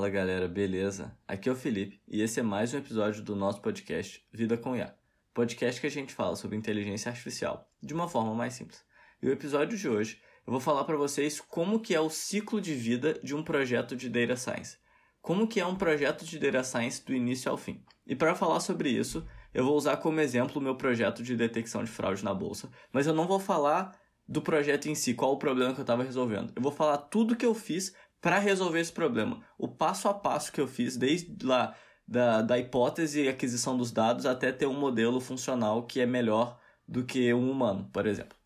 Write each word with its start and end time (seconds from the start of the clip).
Fala 0.00 0.08
galera, 0.08 0.48
beleza? 0.48 1.14
Aqui 1.28 1.46
é 1.46 1.52
o 1.52 1.54
Felipe 1.54 2.00
e 2.08 2.22
esse 2.22 2.40
é 2.40 2.42
mais 2.42 2.72
um 2.72 2.78
episódio 2.78 3.22
do 3.22 3.36
nosso 3.36 3.60
podcast 3.60 4.26
Vida 4.32 4.56
com 4.56 4.74
IA. 4.74 4.96
Podcast 5.34 5.78
que 5.78 5.86
a 5.86 5.90
gente 5.90 6.14
fala 6.14 6.36
sobre 6.36 6.56
inteligência 6.56 7.10
artificial 7.10 7.70
de 7.82 7.92
uma 7.92 8.08
forma 8.08 8.34
mais 8.34 8.54
simples. 8.54 8.82
E 9.22 9.28
o 9.28 9.30
episódio 9.30 9.76
de 9.76 9.86
hoje 9.86 10.18
eu 10.46 10.52
vou 10.52 10.58
falar 10.58 10.84
para 10.84 10.96
vocês 10.96 11.38
como 11.38 11.80
que 11.80 11.94
é 11.94 12.00
o 12.00 12.08
ciclo 12.08 12.62
de 12.62 12.72
vida 12.72 13.20
de 13.22 13.36
um 13.36 13.42
projeto 13.42 13.94
de 13.94 14.08
data 14.08 14.36
science. 14.36 14.78
Como 15.20 15.46
que 15.46 15.60
é 15.60 15.66
um 15.66 15.76
projeto 15.76 16.24
de 16.24 16.38
data 16.38 16.64
science 16.64 17.04
do 17.04 17.12
início 17.12 17.50
ao 17.50 17.58
fim. 17.58 17.84
E 18.06 18.16
para 18.16 18.34
falar 18.34 18.60
sobre 18.60 18.88
isso, 18.88 19.26
eu 19.52 19.66
vou 19.66 19.76
usar 19.76 19.98
como 19.98 20.18
exemplo 20.18 20.62
o 20.62 20.64
meu 20.64 20.76
projeto 20.76 21.22
de 21.22 21.36
detecção 21.36 21.84
de 21.84 21.90
fraude 21.90 22.24
na 22.24 22.32
bolsa, 22.32 22.70
mas 22.90 23.06
eu 23.06 23.12
não 23.12 23.28
vou 23.28 23.38
falar 23.38 23.94
do 24.26 24.40
projeto 24.40 24.86
em 24.88 24.94
si, 24.94 25.12
qual 25.12 25.32
o 25.32 25.38
problema 25.38 25.74
que 25.74 25.80
eu 25.80 25.82
estava 25.82 26.04
resolvendo. 26.04 26.52
Eu 26.56 26.62
vou 26.62 26.72
falar 26.72 26.96
tudo 26.96 27.36
que 27.36 27.44
eu 27.44 27.52
fiz 27.52 27.92
para 28.20 28.38
resolver 28.38 28.80
esse 28.80 28.92
problema. 28.92 29.42
O 29.58 29.68
passo 29.68 30.08
a 30.08 30.14
passo 30.14 30.52
que 30.52 30.60
eu 30.60 30.66
fiz 30.66 30.96
desde 30.96 31.44
lá 31.44 31.74
da, 32.06 32.42
da 32.42 32.58
hipótese 32.58 33.22
e 33.22 33.28
aquisição 33.28 33.76
dos 33.76 33.92
dados 33.92 34.26
até 34.26 34.52
ter 34.52 34.66
um 34.66 34.78
modelo 34.78 35.20
funcional 35.20 35.84
que 35.84 36.00
é 36.00 36.06
melhor 36.06 36.58
do 36.86 37.04
que 37.04 37.32
um 37.32 37.50
humano, 37.50 37.88
por 37.92 38.06
exemplo. 38.06 38.36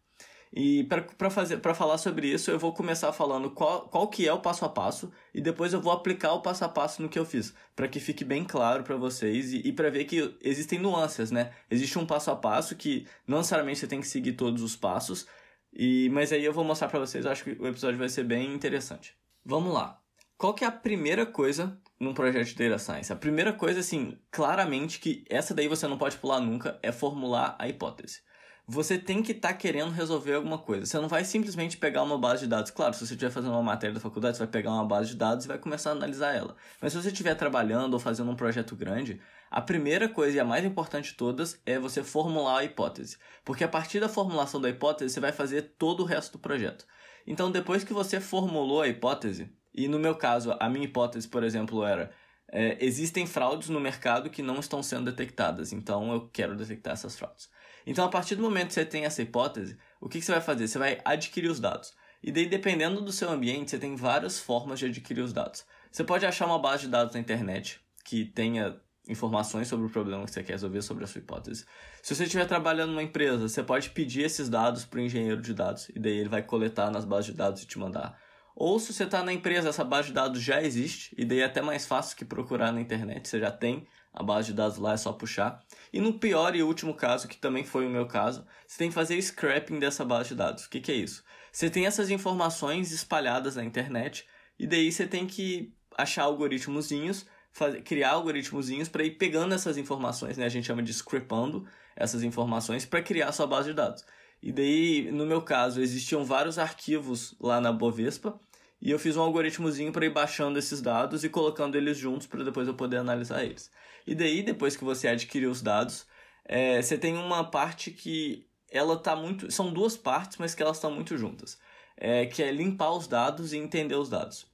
E 0.57 0.85
para 0.85 1.75
falar 1.75 1.99
sobre 1.99 2.29
isso, 2.29 2.49
eu 2.49 2.59
vou 2.61 2.73
começar 2.73 3.13
falando 3.13 3.51
qual, 3.51 3.89
qual 3.89 4.07
que 4.07 4.29
é 4.29 4.33
o 4.33 4.39
passo 4.39 4.65
a 4.65 4.69
passo 4.69 5.11
e 5.35 5.41
depois 5.41 5.73
eu 5.73 5.81
vou 5.81 5.93
aplicar 5.93 6.33
o 6.33 6.43
passo 6.43 6.65
a 6.65 6.69
passo 6.69 7.03
no 7.03 7.09
que 7.09 7.19
eu 7.19 7.25
fiz, 7.25 7.53
para 7.75 7.89
que 7.89 7.99
fique 7.99 8.25
bem 8.25 8.45
claro 8.45 8.85
para 8.85 8.95
vocês 8.95 9.53
e, 9.53 9.67
e 9.67 9.73
para 9.73 9.91
ver 9.91 10.05
que 10.05 10.37
existem 10.41 10.79
nuances, 10.79 11.33
né? 11.33 11.51
Existe 11.69 11.99
um 11.99 12.07
passo 12.07 12.31
a 12.31 12.37
passo 12.37 12.77
que 12.77 13.05
não 13.27 13.39
necessariamente 13.39 13.81
você 13.81 13.89
tem 13.89 14.01
que 14.01 14.07
seguir 14.07 14.35
todos 14.35 14.63
os 14.63 14.77
passos, 14.77 15.27
e 15.73 16.09
mas 16.11 16.33
aí 16.33 16.45
eu 16.45 16.53
vou 16.53 16.63
mostrar 16.63 16.89
para 16.89 17.01
vocês, 17.01 17.27
acho 17.27 17.43
que 17.43 17.51
o 17.61 17.67
episódio 17.67 17.99
vai 17.99 18.09
ser 18.09 18.23
bem 18.23 18.55
interessante. 18.55 19.17
Vamos 19.47 19.75
lá. 19.75 20.01
Qual 20.39 20.55
que 20.55 20.65
é 20.65 20.67
a 20.67 20.73
primeira 20.73 21.27
coisa 21.27 21.79
num 22.01 22.15
projeto 22.15 22.47
de 22.47 22.55
data 22.55 22.79
science? 22.79 23.13
A 23.13 23.17
primeira 23.17 23.53
coisa, 23.53 23.81
assim, 23.81 24.19
claramente 24.31 24.99
que 24.99 25.23
essa 25.29 25.53
daí 25.53 25.69
você 25.69 25.87
não 25.87 25.99
pode 25.99 26.17
pular 26.17 26.41
nunca, 26.41 26.79
é 26.83 26.91
formular 26.91 27.55
a 27.59 27.69
hipótese. 27.69 28.23
Você 28.67 28.97
tem 28.99 29.23
que 29.23 29.33
estar 29.33 29.49
tá 29.49 29.55
querendo 29.55 29.91
resolver 29.91 30.33
alguma 30.33 30.57
coisa. 30.57 30.87
Você 30.87 30.99
não 30.99 31.09
vai 31.09 31.27
simplesmente 31.27 31.77
pegar 31.77 32.03
uma 32.03 32.17
base 32.17 32.45
de 32.45 32.47
dados. 32.47 32.71
Claro, 32.71 32.95
se 32.95 33.07
você 33.07 33.13
estiver 33.13 33.31
fazendo 33.31 33.53
uma 33.53 33.63
matéria 33.63 33.93
da 33.93 34.01
faculdade, 34.01 34.39
você 34.39 34.45
vai 34.45 34.51
pegar 34.51 34.71
uma 34.71 34.87
base 34.87 35.11
de 35.11 35.17
dados 35.17 35.45
e 35.45 35.49
vai 35.49 35.59
começar 35.59 35.91
a 35.91 35.93
analisar 35.93 36.35
ela. 36.35 36.57
Mas 36.81 36.95
se 36.95 37.03
você 37.03 37.09
estiver 37.09 37.35
trabalhando 37.35 37.93
ou 37.93 38.01
fazendo 38.01 38.31
um 38.31 38.37
projeto 38.37 38.75
grande, 38.75 39.21
a 39.51 39.61
primeira 39.61 40.09
coisa 40.09 40.39
e 40.39 40.41
a 40.41 40.45
mais 40.45 40.65
importante 40.65 41.11
de 41.11 41.17
todas 41.19 41.61
é 41.67 41.79
você 41.79 42.03
formular 42.03 42.61
a 42.61 42.65
hipótese. 42.65 43.19
Porque 43.45 43.63
a 43.63 43.69
partir 43.69 44.01
da 44.01 44.09
formulação 44.09 44.59
da 44.59 44.71
hipótese, 44.71 45.13
você 45.13 45.21
vai 45.21 45.33
fazer 45.33 45.75
todo 45.77 46.01
o 46.01 46.07
resto 46.07 46.33
do 46.33 46.39
projeto. 46.39 46.87
Então, 47.27 47.51
depois 47.51 47.85
que 47.85 47.93
você 47.93 48.21
formulou 48.21 48.83
a 48.83 48.89
hipótese, 48.89 49.51
e 49.75 49.89
no 49.89 49.99
meu 49.99 50.15
caso, 50.15 50.57
a 50.61 50.69
minha 50.69 50.85
hipótese, 50.85 51.27
por 51.29 51.43
exemplo, 51.43 51.85
era: 51.85 52.13
é, 52.49 52.77
existem 52.85 53.27
fraudes 53.27 53.69
no 53.69 53.81
mercado 53.81 54.31
que 54.31 54.43
não 54.43 54.61
estão 54.61 54.83
sendo 54.83 55.11
detectadas, 55.11 55.73
então 55.73 56.13
eu 56.13 56.29
quero 56.29 56.57
detectar 56.57 56.93
essas 56.93 57.17
fraudes. 57.17 57.51
Então, 57.87 58.05
a 58.05 58.09
partir 58.09 58.37
do 58.37 58.43
momento 58.43 58.69
que 58.69 58.75
você 58.75 58.85
tem 58.85 59.05
essa 59.05 59.23
hipótese, 59.23 59.77
o 60.01 60.09
que, 60.09 60.19
que 60.19 60.25
você 60.25 60.33
vai 60.33 60.41
fazer? 60.41 60.69
Você 60.69 60.79
vai 60.79 61.01
adquirir 61.05 61.51
os 61.51 61.61
dados. 61.61 61.93
E 62.23 62.33
daí, 62.33 62.47
dependendo 62.47 63.03
do 63.03 63.13
seu 63.13 63.31
ambiente, 63.31 63.71
você 63.71 63.79
tem 63.79 63.97
várias 63.97 64.39
formas 64.39 64.79
de 64.79 64.87
adquirir 64.87 65.21
os 65.21 65.33
dados. 65.33 65.67
Você 65.91 66.03
pode 66.03 66.25
achar 66.25 66.47
uma 66.47 66.59
base 66.59 66.85
de 66.85 66.89
dados 66.89 67.15
na 67.15 67.21
internet 67.21 67.81
que 68.03 68.25
tenha 68.25 68.81
informações 69.09 69.69
sobre 69.69 69.87
o 69.87 69.91
problema 69.91 70.25
que 70.25 70.31
você 70.31 70.43
quer 70.43 70.53
resolver, 70.53 70.81
sobre 70.81 71.05
a 71.05 71.07
sua 71.07 71.19
hipótese. 71.19 71.67
Se 72.05 72.15
você 72.15 72.25
estiver 72.25 72.45
trabalhando 72.45 72.91
numa 72.91 73.03
empresa, 73.03 73.49
você 73.49 73.63
pode 73.63 73.89
pedir 73.89 74.25
esses 74.25 74.51
dados 74.51 74.85
para 74.85 74.99
o 74.99 75.03
engenheiro 75.03 75.41
de 75.41 75.55
dados, 75.55 75.89
e 75.89 75.99
daí 75.99 76.19
ele 76.19 76.29
vai 76.29 76.43
coletar 76.43 76.91
nas 76.91 77.03
bases 77.03 77.25
de 77.25 77.33
dados 77.33 77.63
e 77.63 77.67
te 77.67 77.79
mandar. 77.79 78.21
Ou 78.55 78.79
se 78.79 78.93
você 78.93 79.05
está 79.05 79.23
na 79.23 79.33
empresa, 79.33 79.71
essa 79.71 79.83
base 79.83 80.09
de 80.09 80.13
dados 80.13 80.43
já 80.43 80.63
existe, 80.63 81.15
e 81.17 81.25
daí 81.25 81.41
é 81.41 81.45
até 81.45 81.63
mais 81.63 81.87
fácil 81.87 82.15
que 82.15 82.27
procurar 82.27 82.73
na 82.73 82.81
internet, 82.83 83.27
você 83.27 83.41
já 83.41 83.51
tem 83.51 83.87
a 84.13 84.23
base 84.23 84.49
de 84.49 84.53
dados 84.53 84.77
lá, 84.77 84.93
é 84.93 84.97
só 84.99 85.15
puxar. 85.15 85.65
E 85.91 85.99
no 85.99 86.19
pior 86.19 86.55
e 86.55 86.63
último 86.63 86.93
caso, 86.93 87.27
que 87.27 87.39
também 87.39 87.65
foi 87.65 87.87
o 87.87 87.91
meu 87.91 88.07
caso, 88.07 88.45
você 88.67 88.77
tem 88.77 88.89
que 88.91 88.95
fazer 88.95 89.17
scrapping 89.23 89.79
dessa 89.79 90.05
base 90.05 90.29
de 90.29 90.35
dados. 90.35 90.67
O 90.67 90.69
que, 90.69 90.83
que 90.83 90.93
é 90.93 90.97
isso? 90.97 91.25
Você 91.51 91.71
tem 91.71 91.87
essas 91.87 92.11
informações 92.11 92.93
espalhadas 92.93 93.57
na 93.57 93.65
internet, 93.65 94.27
e 94.59 94.67
daí 94.67 94.93
você 94.93 95.07
tem 95.07 95.27
que 95.27 95.73
achar 95.97 96.25
algoritmozinhos 96.25 97.25
fazer, 97.55 97.83
criar 97.83 98.11
algoritmozinhos 98.11 98.89
para 98.89 99.05
ir 99.05 99.13
pegando 99.13 99.55
essas 99.55 99.79
informações, 99.79 100.37
né? 100.37 100.45
A 100.45 100.51
gente 100.51 100.67
chama 100.67 100.83
de 100.83 100.91
scriptando 100.91 101.67
essas 101.97 102.23
informações 102.23 102.85
para 102.85 103.03
criar 103.03 103.33
sua 103.33 103.47
base 103.47 103.69
de 103.69 103.75
dados. 103.75 104.05
E 104.43 104.53
daí, 104.53 105.11
no 105.11 105.25
meu 105.25 105.41
caso, 105.43 105.81
existiam 105.81 106.25
vários 106.25 106.59
arquivos 106.59 107.35
lá 107.41 107.61
na 107.61 107.73
Bovespa 107.73 108.39
e 108.81 108.91
eu 108.91 108.99
fiz 108.99 109.17
um 109.17 109.23
algoritmozinho 109.23 109.91
para 109.93 110.05
ir 110.05 110.11
baixando 110.11 110.59
esses 110.59 110.83
dados 110.83 111.25
e 111.25 111.29
colocando 111.31 111.77
eles 111.77 111.97
juntos 111.97 112.27
para 112.27 112.45
depois 112.45 112.69
eu 112.69 112.75
poder 112.75 112.99
analisar 112.99 113.43
eles. 113.43 113.71
E 114.07 114.15
daí, 114.15 114.43
depois 114.43 114.77
que 114.77 114.85
você 114.85 115.09
adquiriu 115.09 115.51
os 115.51 115.63
dados, 115.63 116.07
é, 116.45 116.83
você 116.83 116.99
tem 116.99 117.17
uma 117.17 117.45
parte 117.45 117.91
que 117.91 118.47
ela 118.71 118.99
tá 118.99 119.17
muito. 119.17 119.51
São 119.51 119.73
duas 119.73 119.97
partes, 119.97 120.37
mas 120.37 120.55
que 120.55 120.63
elas 120.63 120.77
estão 120.77 120.91
muito 120.91 121.17
juntas. 121.17 121.59
É, 121.97 122.27
que 122.27 122.43
é 122.43 122.53
limpar 122.53 122.91
os 122.91 123.07
dados 123.07 123.53
e 123.53 123.57
entender 123.57 123.95
os 123.95 124.11
dados. 124.11 124.47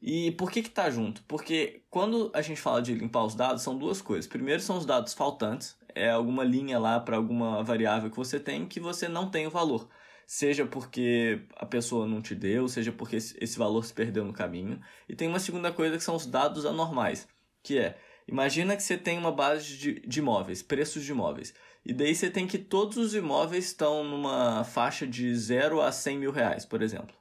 E 0.00 0.30
por 0.32 0.50
que 0.50 0.62
que 0.62 0.70
tá 0.70 0.90
junto? 0.90 1.22
Porque 1.28 1.82
quando 1.90 2.30
a 2.32 2.40
gente 2.40 2.60
fala 2.60 2.80
de 2.80 2.94
limpar 2.94 3.24
os 3.24 3.34
dados, 3.34 3.62
são 3.62 3.76
duas 3.76 4.00
coisas. 4.00 4.26
Primeiro 4.26 4.62
são 4.62 4.78
os 4.78 4.86
dados 4.86 5.12
faltantes, 5.12 5.76
é 5.94 6.10
alguma 6.10 6.44
linha 6.44 6.78
lá 6.78 6.98
para 7.00 7.16
alguma 7.16 7.62
variável 7.62 8.10
que 8.10 8.16
você 8.16 8.40
tem 8.40 8.66
que 8.66 8.80
você 8.80 9.08
não 9.08 9.30
tem 9.30 9.46
o 9.46 9.50
valor. 9.50 9.88
Seja 10.26 10.64
porque 10.64 11.42
a 11.56 11.66
pessoa 11.66 12.06
não 12.06 12.22
te 12.22 12.34
deu, 12.34 12.66
seja 12.66 12.90
porque 12.90 13.16
esse 13.16 13.58
valor 13.58 13.84
se 13.84 13.92
perdeu 13.92 14.24
no 14.24 14.32
caminho. 14.32 14.80
E 15.08 15.14
tem 15.14 15.28
uma 15.28 15.38
segunda 15.38 15.70
coisa 15.70 15.96
que 15.98 16.04
são 16.04 16.16
os 16.16 16.26
dados 16.26 16.64
anormais, 16.64 17.28
que 17.62 17.78
é, 17.78 17.98
imagina 18.26 18.74
que 18.74 18.82
você 18.82 18.96
tem 18.96 19.18
uma 19.18 19.30
base 19.30 19.76
de, 19.76 20.00
de 20.00 20.18
imóveis, 20.20 20.62
preços 20.62 21.04
de 21.04 21.12
imóveis. 21.12 21.54
E 21.84 21.92
daí 21.92 22.14
você 22.14 22.30
tem 22.30 22.46
que 22.46 22.56
todos 22.56 22.96
os 22.96 23.14
imóveis 23.14 23.66
estão 23.66 24.02
numa 24.02 24.64
faixa 24.64 25.06
de 25.06 25.34
0 25.34 25.82
a 25.82 25.92
100 25.92 26.18
mil 26.18 26.32
reais, 26.32 26.64
por 26.64 26.80
exemplo. 26.80 27.14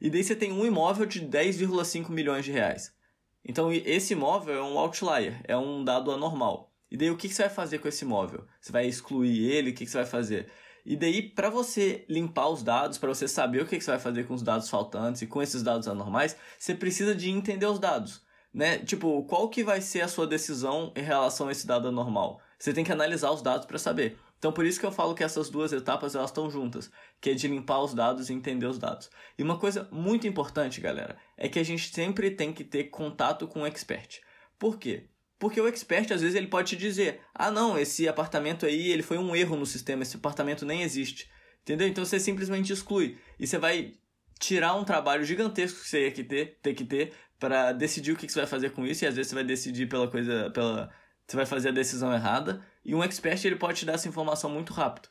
E 0.00 0.08
daí 0.08 0.22
você 0.22 0.36
tem 0.36 0.52
um 0.52 0.64
imóvel 0.64 1.06
de 1.06 1.20
10,5 1.26 2.08
milhões 2.10 2.44
de 2.44 2.52
reais. 2.52 2.94
Então 3.44 3.72
esse 3.72 4.12
imóvel 4.12 4.54
é 4.54 4.62
um 4.62 4.78
outlier, 4.78 5.40
é 5.44 5.56
um 5.56 5.82
dado 5.84 6.12
anormal. 6.12 6.73
E 6.94 6.96
daí 6.96 7.10
o 7.10 7.16
que, 7.16 7.28
você 7.28 7.42
vai 7.42 7.50
fazer 7.50 7.80
com 7.80 7.88
esse 7.88 8.04
imóvel? 8.04 8.46
Você 8.60 8.70
vai 8.70 8.86
excluir 8.86 9.50
ele? 9.50 9.70
O 9.70 9.74
que, 9.74 9.84
você 9.84 9.96
vai 9.96 10.06
fazer? 10.06 10.46
E 10.86 10.94
daí, 10.94 11.28
para 11.28 11.50
você 11.50 12.04
limpar 12.08 12.48
os 12.48 12.62
dados, 12.62 12.98
para 12.98 13.08
você 13.08 13.26
saber 13.26 13.62
o 13.62 13.66
que, 13.66 13.80
você 13.80 13.90
vai 13.90 13.98
fazer 13.98 14.28
com 14.28 14.34
os 14.34 14.44
dados 14.44 14.70
faltantes 14.70 15.20
e 15.20 15.26
com 15.26 15.42
esses 15.42 15.60
dados 15.60 15.88
anormais, 15.88 16.36
você 16.56 16.72
precisa 16.72 17.12
de 17.12 17.28
entender 17.32 17.66
os 17.66 17.80
dados. 17.80 18.22
Né? 18.52 18.78
Tipo, 18.78 19.24
qual 19.24 19.48
que 19.48 19.64
vai 19.64 19.80
ser 19.80 20.02
a 20.02 20.08
sua 20.08 20.24
decisão 20.24 20.92
em 20.94 21.02
relação 21.02 21.48
a 21.48 21.50
esse 21.50 21.66
dado 21.66 21.88
anormal? 21.88 22.40
Você 22.60 22.72
tem 22.72 22.84
que 22.84 22.92
analisar 22.92 23.32
os 23.32 23.42
dados 23.42 23.66
para 23.66 23.76
saber. 23.76 24.16
Então 24.38 24.52
por 24.52 24.64
isso 24.64 24.78
que 24.78 24.86
eu 24.86 24.92
falo 24.92 25.16
que 25.16 25.24
essas 25.24 25.50
duas 25.50 25.72
etapas 25.72 26.14
elas 26.14 26.30
estão 26.30 26.48
juntas, 26.48 26.92
que 27.20 27.30
é 27.30 27.34
de 27.34 27.48
limpar 27.48 27.80
os 27.80 27.92
dados 27.92 28.30
e 28.30 28.32
entender 28.32 28.66
os 28.66 28.78
dados. 28.78 29.10
E 29.36 29.42
uma 29.42 29.58
coisa 29.58 29.88
muito 29.90 30.28
importante, 30.28 30.80
galera, 30.80 31.16
é 31.36 31.48
que 31.48 31.58
a 31.58 31.64
gente 31.64 31.92
sempre 31.92 32.30
tem 32.30 32.52
que 32.52 32.62
ter 32.62 32.84
contato 32.84 33.48
com 33.48 33.62
o 33.62 33.66
expert. 33.66 34.20
Por 34.56 34.78
quê? 34.78 35.08
Porque 35.44 35.60
o 35.60 35.68
expert 35.68 36.10
às 36.10 36.22
vezes 36.22 36.34
ele 36.34 36.46
pode 36.46 36.70
te 36.70 36.76
dizer: 36.76 37.20
"Ah, 37.34 37.50
não, 37.50 37.78
esse 37.78 38.08
apartamento 38.08 38.64
aí, 38.64 38.90
ele 38.90 39.02
foi 39.02 39.18
um 39.18 39.36
erro 39.36 39.56
no 39.56 39.66
sistema, 39.66 40.02
esse 40.02 40.16
apartamento 40.16 40.64
nem 40.64 40.80
existe". 40.80 41.28
Entendeu? 41.60 41.86
Então 41.86 42.02
você 42.02 42.18
simplesmente 42.18 42.72
exclui 42.72 43.18
e 43.38 43.46
você 43.46 43.58
vai 43.58 43.92
tirar 44.40 44.74
um 44.74 44.84
trabalho 44.84 45.22
gigantesco 45.22 45.82
que 45.82 45.86
você 45.86 46.06
ia 46.06 46.12
que 46.12 46.24
ter, 46.24 46.58
ter 46.62 46.72
que 46.72 46.82
ter 46.82 47.12
para 47.38 47.72
decidir 47.72 48.12
o 48.12 48.16
que 48.16 48.26
você 48.26 48.38
vai 48.38 48.46
fazer 48.46 48.70
com 48.70 48.86
isso 48.86 49.04
e 49.04 49.06
às 49.06 49.16
vezes 49.16 49.28
você 49.28 49.34
vai 49.34 49.44
decidir 49.44 49.86
pela 49.86 50.08
coisa 50.10 50.50
pela 50.50 50.90
você 51.26 51.36
vai 51.36 51.44
fazer 51.44 51.68
a 51.68 51.72
decisão 51.72 52.10
errada 52.14 52.62
e 52.82 52.94
um 52.94 53.04
expert 53.04 53.44
ele 53.44 53.56
pode 53.56 53.80
te 53.80 53.84
dar 53.84 53.92
essa 53.92 54.08
informação 54.08 54.48
muito 54.48 54.72
rápido. 54.72 55.10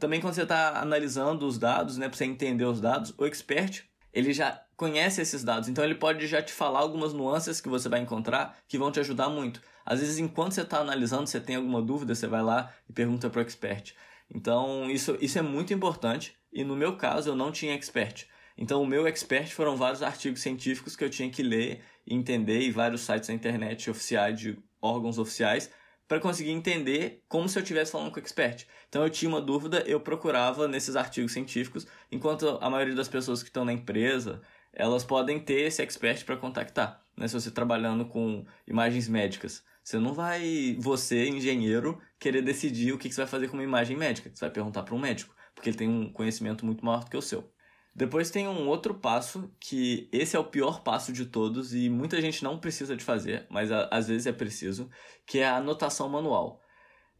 Também 0.00 0.18
quando 0.18 0.32
você 0.32 0.44
está 0.44 0.80
analisando 0.80 1.46
os 1.46 1.58
dados, 1.58 1.98
né, 1.98 2.08
para 2.08 2.16
você 2.16 2.24
entender 2.24 2.64
os 2.64 2.80
dados, 2.80 3.12
o 3.18 3.26
expert 3.26 3.84
ele 4.14 4.32
já 4.32 4.62
conhece 4.76 5.20
esses 5.20 5.42
dados, 5.42 5.68
então 5.68 5.84
ele 5.84 5.96
pode 5.96 6.26
já 6.26 6.40
te 6.40 6.52
falar 6.52 6.80
algumas 6.80 7.12
nuances 7.12 7.60
que 7.60 7.68
você 7.68 7.88
vai 7.88 8.00
encontrar 8.00 8.56
que 8.68 8.78
vão 8.78 8.90
te 8.90 9.00
ajudar 9.00 9.28
muito. 9.28 9.60
Às 9.84 10.00
vezes, 10.00 10.18
enquanto 10.18 10.52
você 10.52 10.62
está 10.62 10.78
analisando, 10.78 11.26
você 11.26 11.40
tem 11.40 11.56
alguma 11.56 11.82
dúvida, 11.82 12.14
você 12.14 12.26
vai 12.26 12.42
lá 12.42 12.72
e 12.88 12.92
pergunta 12.92 13.28
para 13.28 13.40
o 13.40 13.42
expert. 13.42 13.94
Então, 14.32 14.90
isso, 14.90 15.18
isso 15.20 15.38
é 15.38 15.42
muito 15.42 15.74
importante. 15.74 16.34
E 16.52 16.64
no 16.64 16.74
meu 16.74 16.96
caso, 16.96 17.30
eu 17.30 17.36
não 17.36 17.52
tinha 17.52 17.74
expert. 17.74 18.26
Então, 18.56 18.80
o 18.80 18.86
meu 18.86 19.06
expert 19.06 19.52
foram 19.52 19.76
vários 19.76 20.02
artigos 20.02 20.40
científicos 20.40 20.96
que 20.96 21.04
eu 21.04 21.10
tinha 21.10 21.28
que 21.28 21.42
ler 21.42 21.82
e 22.06 22.14
entender, 22.14 22.60
e 22.60 22.70
vários 22.70 23.02
sites 23.02 23.28
na 23.28 23.34
internet 23.34 23.90
oficiais 23.90 24.38
de 24.38 24.56
órgãos 24.80 25.18
oficiais 25.18 25.70
para 26.06 26.20
conseguir 26.20 26.50
entender 26.50 27.22
como 27.28 27.48
se 27.48 27.58
eu 27.58 27.62
estivesse 27.62 27.92
falando 27.92 28.10
com 28.10 28.18
o 28.18 28.22
expert. 28.22 28.66
Então 28.88 29.02
eu 29.02 29.10
tinha 29.10 29.28
uma 29.28 29.40
dúvida, 29.40 29.82
eu 29.86 30.00
procurava 30.00 30.68
nesses 30.68 30.96
artigos 30.96 31.32
científicos, 31.32 31.86
enquanto 32.10 32.58
a 32.60 32.70
maioria 32.70 32.94
das 32.94 33.08
pessoas 33.08 33.42
que 33.42 33.48
estão 33.48 33.64
na 33.64 33.72
empresa, 33.72 34.42
elas 34.72 35.04
podem 35.04 35.40
ter 35.40 35.62
esse 35.62 35.82
expert 35.82 36.24
para 36.24 36.36
contactar. 36.36 37.02
Né? 37.16 37.28
Se 37.28 37.34
você 37.34 37.50
trabalhando 37.50 38.04
com 38.04 38.44
imagens 38.66 39.08
médicas, 39.08 39.64
você 39.82 39.98
não 39.98 40.14
vai, 40.14 40.76
você, 40.78 41.28
engenheiro, 41.28 42.00
querer 42.18 42.42
decidir 42.42 42.92
o 42.92 42.98
que 42.98 43.10
você 43.10 43.20
vai 43.20 43.26
fazer 43.26 43.48
com 43.48 43.54
uma 43.54 43.62
imagem 43.62 43.96
médica. 43.96 44.30
Você 44.32 44.40
vai 44.40 44.50
perguntar 44.50 44.82
para 44.82 44.94
um 44.94 44.98
médico, 44.98 45.34
porque 45.54 45.68
ele 45.68 45.76
tem 45.76 45.88
um 45.88 46.10
conhecimento 46.10 46.64
muito 46.64 46.84
maior 46.84 47.04
do 47.04 47.10
que 47.10 47.16
o 47.16 47.22
seu. 47.22 47.52
Depois 47.94 48.30
tem 48.30 48.48
um 48.48 48.66
outro 48.68 48.94
passo 48.94 49.52
que 49.60 50.08
esse 50.12 50.34
é 50.34 50.38
o 50.38 50.44
pior 50.44 50.82
passo 50.82 51.12
de 51.12 51.26
todos 51.26 51.74
e 51.74 51.88
muita 51.88 52.20
gente 52.20 52.42
não 52.42 52.58
precisa 52.58 52.96
de 52.96 53.04
fazer, 53.04 53.46
mas 53.48 53.70
a, 53.70 53.88
às 53.90 54.08
vezes 54.08 54.26
é 54.26 54.32
preciso, 54.32 54.90
que 55.24 55.38
é 55.38 55.46
a 55.46 55.56
anotação 55.56 56.08
manual. 56.08 56.60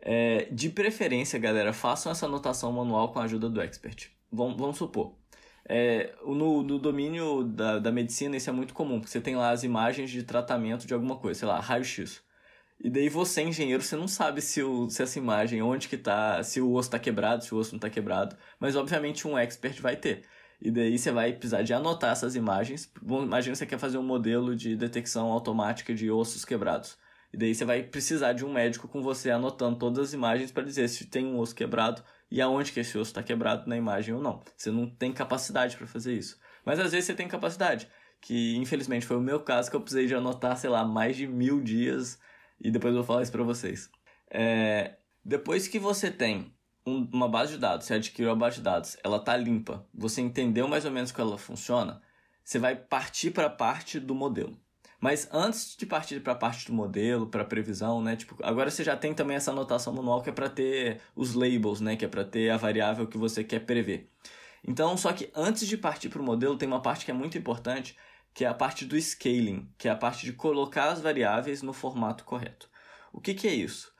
É, 0.01 0.49
de 0.51 0.69
preferência, 0.69 1.39
galera, 1.39 1.73
façam 1.73 2.11
essa 2.11 2.27
anotação 2.27 2.73
manual 2.73 3.13
com 3.13 3.21
a 3.21 3.25
ajuda 3.25 3.49
do 3.49 3.61
expert. 3.61 4.11
Vamos, 4.31 4.57
vamos 4.57 4.77
supor, 4.77 5.15
é, 5.67 6.15
no, 6.23 6.63
no 6.63 6.79
domínio 6.79 7.45
da, 7.45 7.79
da 7.79 7.91
medicina 7.91 8.37
isso 8.37 8.51
é 8.51 8.53
muito 8.53 8.75
comum, 8.75 9.01
porque 9.01 9.11
você 9.11 9.21
tem 9.21 9.35
lá 9.37 9.51
as 9.51 9.63
imagens 9.63 10.11
de 10.11 10.23
tratamento 10.23 10.87
de 10.87 10.93
alguma 10.93 11.17
coisa, 11.17 11.41
sei 11.41 11.49
lá, 11.49 11.59
raio-x. 11.61 12.23
E 12.81 12.91
daí 12.91 13.09
você, 13.09 13.43
engenheiro, 13.43 13.83
você 13.83 13.97
não 13.97 14.09
sabe 14.09 14.43
se, 14.43 14.63
o, 14.63 14.91
se 14.91 15.03
essa 15.03 15.19
imagem, 15.19 15.63
onde 15.63 15.89
que 15.89 15.97
tá, 15.97 16.43
se 16.43 16.61
o 16.61 16.73
osso 16.73 16.89
está 16.89 16.99
quebrado, 16.99 17.45
se 17.45 17.55
o 17.55 17.59
osso 17.59 17.73
não 17.73 17.79
está 17.79 17.89
quebrado, 17.89 18.37
mas 18.61 18.77
obviamente 18.77 19.27
um 19.27 19.39
expert 19.39 19.81
vai 19.81 19.97
ter. 19.97 20.25
E 20.61 20.71
daí 20.71 20.99
você 20.99 21.11
vai 21.11 21.33
precisar 21.33 21.63
de 21.63 21.73
anotar 21.75 22.13
essas 22.13 22.35
imagens. 22.35 22.91
Imagina 23.03 23.53
que 23.53 23.59
você 23.59 23.67
quer 23.67 23.79
fazer 23.79 23.99
um 23.99 24.03
modelo 24.03 24.57
de 24.57 24.77
detecção 24.77 25.31
automática 25.31 25.95
de 25.95 26.11
ossos 26.11 26.45
quebrados. 26.45 26.97
E 27.33 27.37
daí 27.37 27.55
você 27.55 27.65
vai 27.65 27.83
precisar 27.83 28.33
de 28.33 28.45
um 28.45 28.53
médico 28.53 28.87
com 28.87 29.03
você 29.03 29.31
anotando 29.31 29.77
todas 29.77 29.99
as 29.99 30.13
imagens 30.13 30.53
para 30.53 30.63
dizer 30.63 30.89
se 30.89 31.07
tem 31.07 31.27
um 31.27 31.39
osso 31.39 31.55
quebrado 31.55 32.03
e 32.31 32.41
aonde 32.41 32.71
que 32.71 32.81
esse 32.81 32.97
osso 32.97 33.11
está 33.11 33.23
quebrado 33.23 33.69
na 33.69 33.77
imagem 33.77 34.15
ou 34.15 34.23
não. 34.23 34.41
Você 34.57 34.71
não 34.71 34.89
tem 34.89 35.13
capacidade 35.13 35.77
para 35.77 35.87
fazer 35.87 36.15
isso. 36.15 36.39
Mas 36.65 36.79
às 36.79 36.93
vezes 36.93 37.07
você 37.07 37.15
tem 37.15 37.27
capacidade, 37.27 37.89
que 38.21 38.57
infelizmente 38.57 39.05
foi 39.05 39.17
o 39.17 39.21
meu 39.21 39.41
caso 39.41 39.69
que 39.69 39.75
eu 39.75 39.81
precisei 39.81 40.07
de 40.07 40.15
anotar, 40.15 40.57
sei 40.57 40.71
lá, 40.71 40.85
mais 40.85 41.17
de 41.17 41.27
mil 41.27 41.61
dias 41.61 42.19
e 42.61 42.71
depois 42.71 42.93
eu 42.95 43.01
vou 43.01 43.07
falar 43.07 43.23
isso 43.23 43.33
para 43.33 43.43
vocês. 43.43 43.91
É... 44.31 44.97
Depois 45.25 45.67
que 45.67 45.79
você 45.79 46.11
tem 46.11 46.54
um, 46.87 47.09
uma 47.13 47.29
base 47.29 47.55
de 47.55 47.59
dados, 47.59 47.87
você 47.87 47.95
adquiriu 47.95 48.31
a 48.31 48.35
base 48.35 48.57
de 48.57 48.63
dados, 48.63 48.97
ela 49.03 49.19
tá 49.19 49.37
limpa, 49.37 49.87
você 49.93 50.21
entendeu 50.21 50.69
mais 50.69 50.85
ou 50.85 50.91
menos 50.91 51.13
como 51.13 51.29
ela 51.29 51.39
funciona, 51.39 52.03
você 52.45 52.59
vai 52.59 52.77
partir 52.77 53.31
para 53.31 53.47
a 53.47 53.51
parte 53.51 53.99
do 53.99 54.15
modelo. 54.15 54.59
Mas 55.01 55.29
antes 55.33 55.77
de 55.77 55.85
partir 55.85 56.21
para 56.21 56.33
a 56.33 56.37
parte 56.37 56.67
do 56.67 56.73
modelo, 56.73 57.27
para 57.27 57.45
previsão, 57.45 58.01
né? 58.01 58.17
Tipo, 58.17 58.37
agora 58.43 58.71
você 58.71 58.83
já 58.83 58.97
tem 58.97 59.13
também 59.13 59.37
essa 59.37 59.51
anotação 59.51 59.93
manual 59.93 60.23
que 60.23 60.31
é 60.31 60.33
para 60.33 60.49
ter 60.49 60.99
os 61.15 61.35
labels, 61.35 61.81
né? 61.83 61.95
Que 61.95 62.07
é 62.07 62.09
para 62.09 62.25
ter 62.25 62.49
a 62.49 62.57
variável 62.57 63.07
que 63.07 63.19
você 63.19 63.45
quer 63.45 63.61
prever. 63.61 64.11
Então, 64.67 64.97
só 64.97 65.13
que 65.13 65.31
antes 65.35 65.69
de 65.69 65.77
partir 65.77 66.09
para 66.09 66.23
o 66.23 66.25
modelo, 66.25 66.57
tem 66.57 66.67
uma 66.67 66.81
parte 66.81 67.05
que 67.05 67.11
é 67.11 67.15
muito 67.15 67.37
importante, 67.37 67.95
que 68.33 68.47
é 68.47 68.49
a 68.49 68.55
parte 68.55 68.87
do 68.87 68.99
scaling, 68.99 69.71
que 69.77 69.89
é 69.89 69.91
a 69.91 69.97
parte 69.97 70.25
de 70.25 70.33
colocar 70.33 70.89
as 70.89 71.03
variáveis 71.03 71.61
no 71.61 71.75
formato 71.75 72.25
correto. 72.25 72.71
O 73.13 73.21
que, 73.21 73.35
que 73.35 73.47
é 73.47 73.55
isso? 73.55 73.94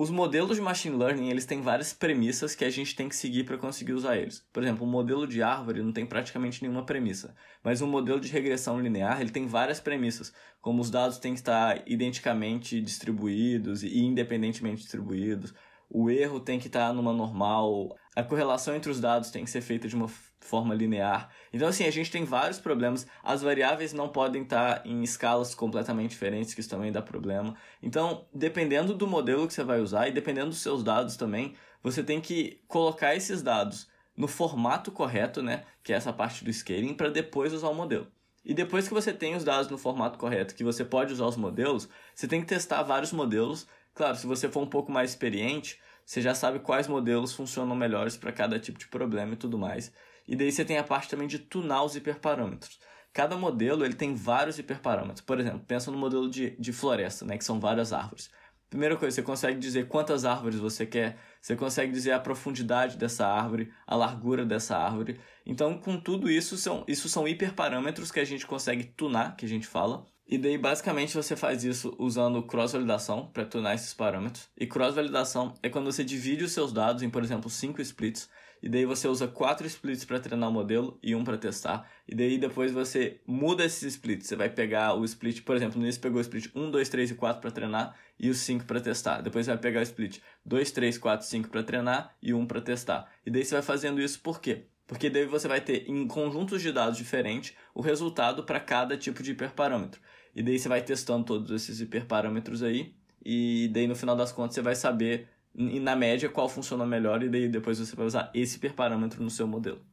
Os 0.00 0.08
modelos 0.08 0.56
de 0.56 0.62
machine 0.62 0.96
learning, 0.96 1.28
eles 1.28 1.44
têm 1.44 1.60
várias 1.60 1.92
premissas 1.92 2.54
que 2.54 2.64
a 2.64 2.70
gente 2.70 2.96
tem 2.96 3.06
que 3.06 3.14
seguir 3.14 3.44
para 3.44 3.58
conseguir 3.58 3.92
usar 3.92 4.16
eles. 4.16 4.42
Por 4.50 4.62
exemplo, 4.62 4.86
o 4.86 4.90
modelo 4.90 5.26
de 5.26 5.42
árvore 5.42 5.82
não 5.82 5.92
tem 5.92 6.06
praticamente 6.06 6.62
nenhuma 6.62 6.86
premissa, 6.86 7.36
mas 7.62 7.82
um 7.82 7.86
modelo 7.86 8.18
de 8.18 8.32
regressão 8.32 8.80
linear, 8.80 9.20
ele 9.20 9.28
tem 9.28 9.46
várias 9.46 9.78
premissas, 9.78 10.32
como 10.58 10.80
os 10.80 10.90
dados 10.90 11.18
têm 11.18 11.34
que 11.34 11.40
estar 11.40 11.86
identicamente 11.86 12.80
distribuídos 12.80 13.82
e 13.82 13.98
independentemente 13.98 14.80
distribuídos, 14.80 15.52
o 15.90 16.08
erro 16.08 16.40
tem 16.40 16.58
que 16.58 16.68
estar 16.68 16.94
numa 16.94 17.12
normal, 17.12 17.94
a 18.16 18.22
correlação 18.22 18.74
entre 18.74 18.90
os 18.90 19.02
dados 19.02 19.30
tem 19.30 19.44
que 19.44 19.50
ser 19.50 19.60
feita 19.60 19.86
de 19.86 19.96
uma 19.96 20.08
forma 20.40 20.74
linear. 20.74 21.30
Então, 21.52 21.68
assim, 21.68 21.84
a 21.84 21.90
gente 21.90 22.10
tem 22.10 22.24
vários 22.24 22.58
problemas. 22.58 23.06
As 23.22 23.42
variáveis 23.42 23.92
não 23.92 24.08
podem 24.08 24.42
estar 24.42 24.84
em 24.86 25.02
escalas 25.02 25.54
completamente 25.54 26.10
diferentes, 26.10 26.54
que 26.54 26.60
isso 26.60 26.70
também 26.70 26.90
dá 26.90 27.02
problema. 27.02 27.54
Então, 27.82 28.26
dependendo 28.34 28.94
do 28.94 29.06
modelo 29.06 29.46
que 29.46 29.54
você 29.54 29.62
vai 29.62 29.80
usar 29.80 30.08
e 30.08 30.12
dependendo 30.12 30.50
dos 30.50 30.60
seus 30.60 30.82
dados 30.82 31.16
também, 31.16 31.54
você 31.82 32.02
tem 32.02 32.20
que 32.20 32.60
colocar 32.66 33.14
esses 33.14 33.42
dados 33.42 33.88
no 34.16 34.28
formato 34.28 34.90
correto, 34.90 35.42
né? 35.42 35.64
Que 35.82 35.92
é 35.92 35.96
essa 35.96 36.12
parte 36.12 36.44
do 36.44 36.52
scaling, 36.52 36.94
para 36.94 37.08
depois 37.08 37.52
usar 37.52 37.68
o 37.68 37.74
modelo. 37.74 38.06
E 38.44 38.54
depois 38.54 38.88
que 38.88 38.94
você 38.94 39.12
tem 39.12 39.36
os 39.36 39.44
dados 39.44 39.70
no 39.70 39.78
formato 39.78 40.18
correto, 40.18 40.54
que 40.54 40.64
você 40.64 40.84
pode 40.84 41.12
usar 41.12 41.26
os 41.26 41.36
modelos, 41.36 41.88
você 42.14 42.26
tem 42.26 42.40
que 42.40 42.46
testar 42.46 42.82
vários 42.82 43.12
modelos. 43.12 43.66
Claro, 43.94 44.16
se 44.16 44.26
você 44.26 44.48
for 44.48 44.62
um 44.62 44.66
pouco 44.66 44.90
mais 44.90 45.10
experiente, 45.10 45.78
você 46.04 46.20
já 46.20 46.34
sabe 46.34 46.58
quais 46.58 46.88
modelos 46.88 47.32
funcionam 47.32 47.76
melhores 47.76 48.16
para 48.16 48.32
cada 48.32 48.58
tipo 48.58 48.78
de 48.78 48.88
problema 48.88 49.34
e 49.34 49.36
tudo 49.36 49.58
mais. 49.58 49.92
E 50.30 50.36
daí 50.36 50.52
você 50.52 50.64
tem 50.64 50.78
a 50.78 50.84
parte 50.84 51.08
também 51.08 51.26
de 51.26 51.40
tunar 51.40 51.82
os 51.82 51.96
hiperparâmetros. 51.96 52.78
Cada 53.12 53.36
modelo 53.36 53.84
ele 53.84 53.94
tem 53.94 54.14
vários 54.14 54.60
hiperparâmetros. 54.60 55.20
Por 55.22 55.40
exemplo, 55.40 55.64
pensa 55.66 55.90
no 55.90 55.98
modelo 55.98 56.30
de, 56.30 56.50
de 56.50 56.72
floresta, 56.72 57.24
né, 57.24 57.36
que 57.36 57.44
são 57.44 57.58
várias 57.58 57.92
árvores. 57.92 58.30
Primeira 58.70 58.96
coisa, 58.96 59.16
você 59.16 59.22
consegue 59.22 59.58
dizer 59.58 59.88
quantas 59.88 60.24
árvores 60.24 60.60
você 60.60 60.86
quer, 60.86 61.18
você 61.42 61.56
consegue 61.56 61.90
dizer 61.90 62.12
a 62.12 62.20
profundidade 62.20 62.96
dessa 62.96 63.26
árvore, 63.26 63.72
a 63.84 63.96
largura 63.96 64.46
dessa 64.46 64.76
árvore. 64.78 65.18
Então, 65.44 65.76
com 65.76 65.98
tudo 65.98 66.30
isso, 66.30 66.56
são, 66.56 66.84
isso 66.86 67.08
são 67.08 67.26
hiperparâmetros 67.26 68.12
que 68.12 68.20
a 68.20 68.24
gente 68.24 68.46
consegue 68.46 68.84
tunar, 68.84 69.34
que 69.34 69.44
a 69.44 69.48
gente 69.48 69.66
fala, 69.66 70.06
e 70.30 70.38
daí, 70.38 70.56
basicamente, 70.56 71.16
você 71.16 71.34
faz 71.34 71.64
isso 71.64 71.92
usando 71.98 72.40
cross-validação 72.44 73.26
para 73.32 73.44
tunar 73.44 73.74
esses 73.74 73.92
parâmetros. 73.92 74.48
E 74.56 74.64
cross-validação 74.64 75.54
é 75.60 75.68
quando 75.68 75.90
você 75.90 76.04
divide 76.04 76.44
os 76.44 76.52
seus 76.52 76.72
dados 76.72 77.02
em, 77.02 77.10
por 77.10 77.24
exemplo, 77.24 77.50
cinco 77.50 77.82
splits. 77.82 78.30
E 78.62 78.68
daí 78.68 78.84
você 78.84 79.08
usa 79.08 79.26
quatro 79.26 79.66
splits 79.66 80.04
para 80.04 80.20
treinar 80.20 80.48
o 80.48 80.52
modelo 80.52 80.98
e 81.02 81.14
um 81.14 81.24
para 81.24 81.38
testar. 81.38 81.90
E 82.06 82.14
daí 82.14 82.38
depois 82.38 82.72
você 82.72 83.20
muda 83.26 83.64
esses 83.64 83.94
splits. 83.94 84.26
Você 84.26 84.36
vai 84.36 84.50
pegar 84.50 84.94
o 84.94 85.04
split, 85.04 85.42
por 85.42 85.56
exemplo, 85.56 85.80
nesse 85.80 85.98
pegou 85.98 86.18
o 86.18 86.20
split 86.20 86.48
1, 86.54 86.70
2, 86.70 86.88
3 86.88 87.10
e 87.10 87.14
4 87.14 87.40
para 87.40 87.50
treinar 87.50 87.96
e 88.18 88.28
os 88.28 88.38
5 88.38 88.64
para 88.64 88.80
testar. 88.80 89.22
Depois 89.22 89.46
você 89.46 89.52
vai 89.52 89.60
pegar 89.60 89.80
o 89.80 89.82
split 89.82 90.18
2, 90.44 90.70
3, 90.70 90.98
4, 90.98 91.26
5 91.26 91.48
para 91.48 91.62
treinar 91.62 92.14
e 92.22 92.34
1 92.34 92.46
para 92.46 92.60
testar. 92.60 93.10
E 93.24 93.30
daí 93.30 93.44
você 93.44 93.54
vai 93.54 93.62
fazendo 93.62 94.00
isso 94.00 94.20
por 94.20 94.40
quê? 94.40 94.66
Porque 94.86 95.08
daí 95.08 95.24
você 95.24 95.46
vai 95.46 95.60
ter 95.60 95.88
em 95.88 96.06
conjuntos 96.06 96.60
de 96.60 96.72
dados 96.72 96.98
diferentes 96.98 97.54
o 97.72 97.80
resultado 97.80 98.42
para 98.42 98.58
cada 98.58 98.96
tipo 98.96 99.22
de 99.22 99.30
hiperparâmetro. 99.30 100.00
E 100.34 100.42
daí 100.42 100.58
você 100.58 100.68
vai 100.68 100.82
testando 100.82 101.24
todos 101.24 101.50
esses 101.50 101.80
hiperparâmetros 101.80 102.62
aí. 102.62 102.92
E 103.24 103.70
daí 103.72 103.86
no 103.86 103.94
final 103.94 104.16
das 104.16 104.32
contas 104.32 104.54
você 104.54 104.62
vai 104.62 104.74
saber, 104.74 105.28
na 105.54 105.96
média, 105.96 106.28
qual 106.28 106.48
funciona 106.48 106.86
melhor. 106.86 107.22
E 107.22 107.28
daí 107.28 107.48
depois 107.48 107.78
você 107.78 107.94
vai 107.94 108.06
usar 108.06 108.30
esse 108.34 108.56
hiperparâmetro 108.56 109.22
no 109.22 109.30
seu 109.30 109.46
modelo. 109.46 109.84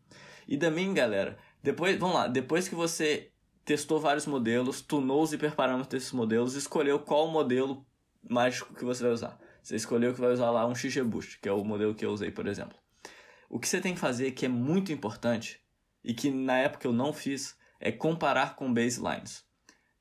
E 0.47 0.57
também, 0.57 0.93
galera, 0.93 1.37
depois, 1.61 1.97
vamos 1.97 2.15
lá, 2.15 2.27
depois 2.27 2.69
que 2.69 2.75
você 2.75 3.31
testou 3.65 3.99
vários 3.99 4.25
modelos, 4.25 4.81
tunou 4.81 5.21
os 5.21 5.33
hiperparâmetros 5.33 5.89
desses 5.89 6.11
modelos, 6.13 6.55
escolheu 6.55 6.99
qual 6.99 7.27
modelo 7.27 7.85
mágico 8.29 8.73
que 8.73 8.85
você 8.85 9.03
vai 9.03 9.11
usar. 9.11 9.37
Você 9.61 9.75
escolheu 9.75 10.13
que 10.13 10.21
vai 10.21 10.31
usar 10.31 10.49
lá 10.49 10.65
um 10.65 10.73
XGBoost, 10.73 11.39
que 11.41 11.49
é 11.49 11.51
o 11.51 11.63
modelo 11.65 11.93
que 11.93 12.05
eu 12.05 12.11
usei, 12.11 12.31
por 12.31 12.47
exemplo. 12.47 12.77
O 13.49 13.59
que 13.59 13.67
você 13.67 13.81
tem 13.81 13.93
que 13.93 13.99
fazer, 13.99 14.31
que 14.31 14.45
é 14.45 14.49
muito 14.49 14.93
importante, 14.93 15.61
e 16.03 16.13
que 16.13 16.29
na 16.29 16.57
época 16.57 16.87
eu 16.87 16.93
não 16.93 17.11
fiz, 17.11 17.57
é 17.79 17.91
comparar 17.91 18.55
com 18.55 18.73
baselines. 18.73 19.43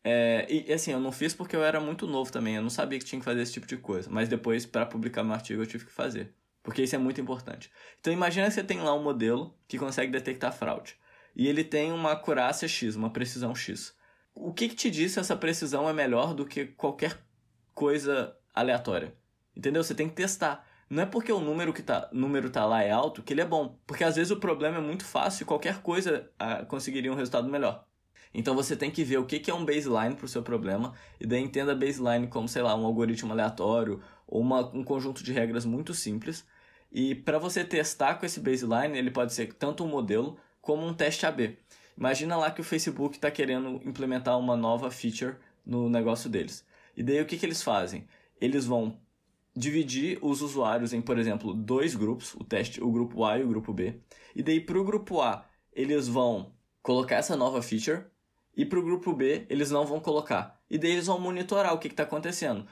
É, 0.08 0.46
e 0.48 0.72
assim, 0.72 0.92
eu 0.92 1.00
não 1.00 1.10
fiz 1.10 1.34
porque 1.34 1.56
eu 1.56 1.64
era 1.64 1.80
muito 1.80 2.06
novo 2.06 2.30
também, 2.30 2.54
eu 2.54 2.62
não 2.62 2.70
sabia 2.70 2.96
que 2.96 3.04
tinha 3.04 3.18
que 3.18 3.25
fazer 3.25 3.42
esse 3.42 3.54
tipo 3.54 3.66
de 3.66 3.76
coisa. 3.76 4.08
Mas 4.08 4.28
depois, 4.28 4.64
para 4.64 4.86
publicar 4.86 5.25
meu 5.25 5.34
artigo, 5.34 5.60
eu 5.60 5.66
tive 5.66 5.84
que 5.84 5.90
fazer. 5.90 6.32
Porque 6.62 6.80
isso 6.80 6.94
é 6.94 6.98
muito 6.98 7.20
importante. 7.20 7.72
Então 7.98 8.12
imagina 8.12 8.46
que 8.46 8.52
você 8.52 8.62
tem 8.62 8.80
lá 8.80 8.94
um 8.94 9.02
modelo 9.02 9.58
que 9.66 9.76
consegue 9.76 10.12
detectar 10.12 10.52
fraude. 10.52 10.96
E 11.34 11.48
ele 11.48 11.64
tem 11.64 11.90
uma 11.90 12.12
acurácia 12.12 12.68
X, 12.68 12.94
uma 12.94 13.10
precisão 13.10 13.52
X. 13.52 13.96
O 14.32 14.54
que, 14.54 14.68
que 14.68 14.76
te 14.76 14.92
diz 14.92 15.10
se 15.10 15.18
essa 15.18 15.34
precisão 15.34 15.88
é 15.88 15.92
melhor 15.92 16.34
do 16.34 16.46
que 16.46 16.66
qualquer 16.66 17.18
coisa 17.75 18.36
aleatória? 18.54 19.12
Entendeu? 19.56 19.82
Você 19.82 19.94
tem 19.94 20.08
que 20.08 20.14
testar. 20.14 20.64
Não 20.88 21.02
é 21.02 21.06
porque 21.06 21.32
o 21.32 21.40
número 21.40 21.72
que 21.72 21.82
tá, 21.82 22.08
número 22.12 22.48
tá 22.48 22.64
lá 22.64 22.80
é 22.80 22.92
alto 22.92 23.25
que 23.25 23.32
ele 23.32 23.40
é 23.40 23.44
bom. 23.44 23.76
Porque 23.84 24.04
às 24.04 24.14
vezes 24.14 24.30
o 24.30 24.36
problema 24.36 24.76
é 24.76 24.80
muito 24.80 25.04
fácil 25.04 25.42
e 25.42 25.46
qualquer 25.46 25.82
coisa 25.82 26.30
ah, 26.38 26.64
conseguiria 26.64 27.12
um 27.12 27.16
resultado 27.16 27.48
melhor. 27.48 27.85
Então 28.38 28.54
você 28.54 28.76
tem 28.76 28.90
que 28.90 29.02
ver 29.02 29.16
o 29.16 29.24
que 29.24 29.50
é 29.50 29.54
um 29.54 29.64
baseline 29.64 30.14
para 30.14 30.26
o 30.26 30.28
seu 30.28 30.42
problema 30.42 30.92
e 31.18 31.26
daí 31.26 31.40
entenda 31.40 31.74
baseline 31.74 32.26
como, 32.26 32.46
sei 32.46 32.60
lá, 32.60 32.76
um 32.76 32.84
algoritmo 32.84 33.32
aleatório 33.32 34.02
ou 34.26 34.42
uma, 34.42 34.60
um 34.76 34.84
conjunto 34.84 35.24
de 35.24 35.32
regras 35.32 35.64
muito 35.64 35.94
simples. 35.94 36.46
E 36.92 37.14
para 37.14 37.38
você 37.38 37.64
testar 37.64 38.16
com 38.16 38.26
esse 38.26 38.38
baseline, 38.38 38.98
ele 38.98 39.10
pode 39.10 39.32
ser 39.32 39.54
tanto 39.54 39.82
um 39.82 39.88
modelo 39.88 40.36
como 40.60 40.86
um 40.86 40.92
teste 40.92 41.24
AB. 41.24 41.56
Imagina 41.96 42.36
lá 42.36 42.50
que 42.50 42.60
o 42.60 42.64
Facebook 42.64 43.16
está 43.16 43.30
querendo 43.30 43.80
implementar 43.86 44.38
uma 44.38 44.54
nova 44.54 44.90
feature 44.90 45.36
no 45.64 45.88
negócio 45.88 46.28
deles. 46.28 46.62
E 46.94 47.02
daí 47.02 47.22
o 47.22 47.24
que, 47.24 47.38
que 47.38 47.46
eles 47.46 47.62
fazem? 47.62 48.06
Eles 48.38 48.66
vão 48.66 48.98
dividir 49.56 50.18
os 50.20 50.42
usuários 50.42 50.92
em, 50.92 51.00
por 51.00 51.18
exemplo, 51.18 51.54
dois 51.54 51.94
grupos, 51.94 52.34
o 52.34 52.44
teste, 52.44 52.84
o 52.84 52.92
grupo 52.92 53.24
A 53.24 53.38
e 53.38 53.42
o 53.42 53.48
grupo 53.48 53.72
B. 53.72 53.98
E 54.34 54.42
daí 54.42 54.60
para 54.60 54.78
o 54.78 54.84
grupo 54.84 55.22
A, 55.22 55.46
eles 55.72 56.06
vão 56.06 56.52
colocar 56.82 57.16
essa 57.16 57.34
nova 57.34 57.62
feature 57.62 58.04
e 58.56 58.64
para 58.64 58.78
o 58.78 58.82
grupo 58.82 59.12
B, 59.12 59.46
eles 59.50 59.70
não 59.70 59.84
vão 59.84 60.00
colocar. 60.00 60.58
E 60.70 60.78
daí 60.78 60.92
eles 60.92 61.06
vão 61.06 61.20
monitorar 61.20 61.75
o 61.75 61.78
que 61.78 61.88
está 61.88 62.04
acontecendo 62.04 62.66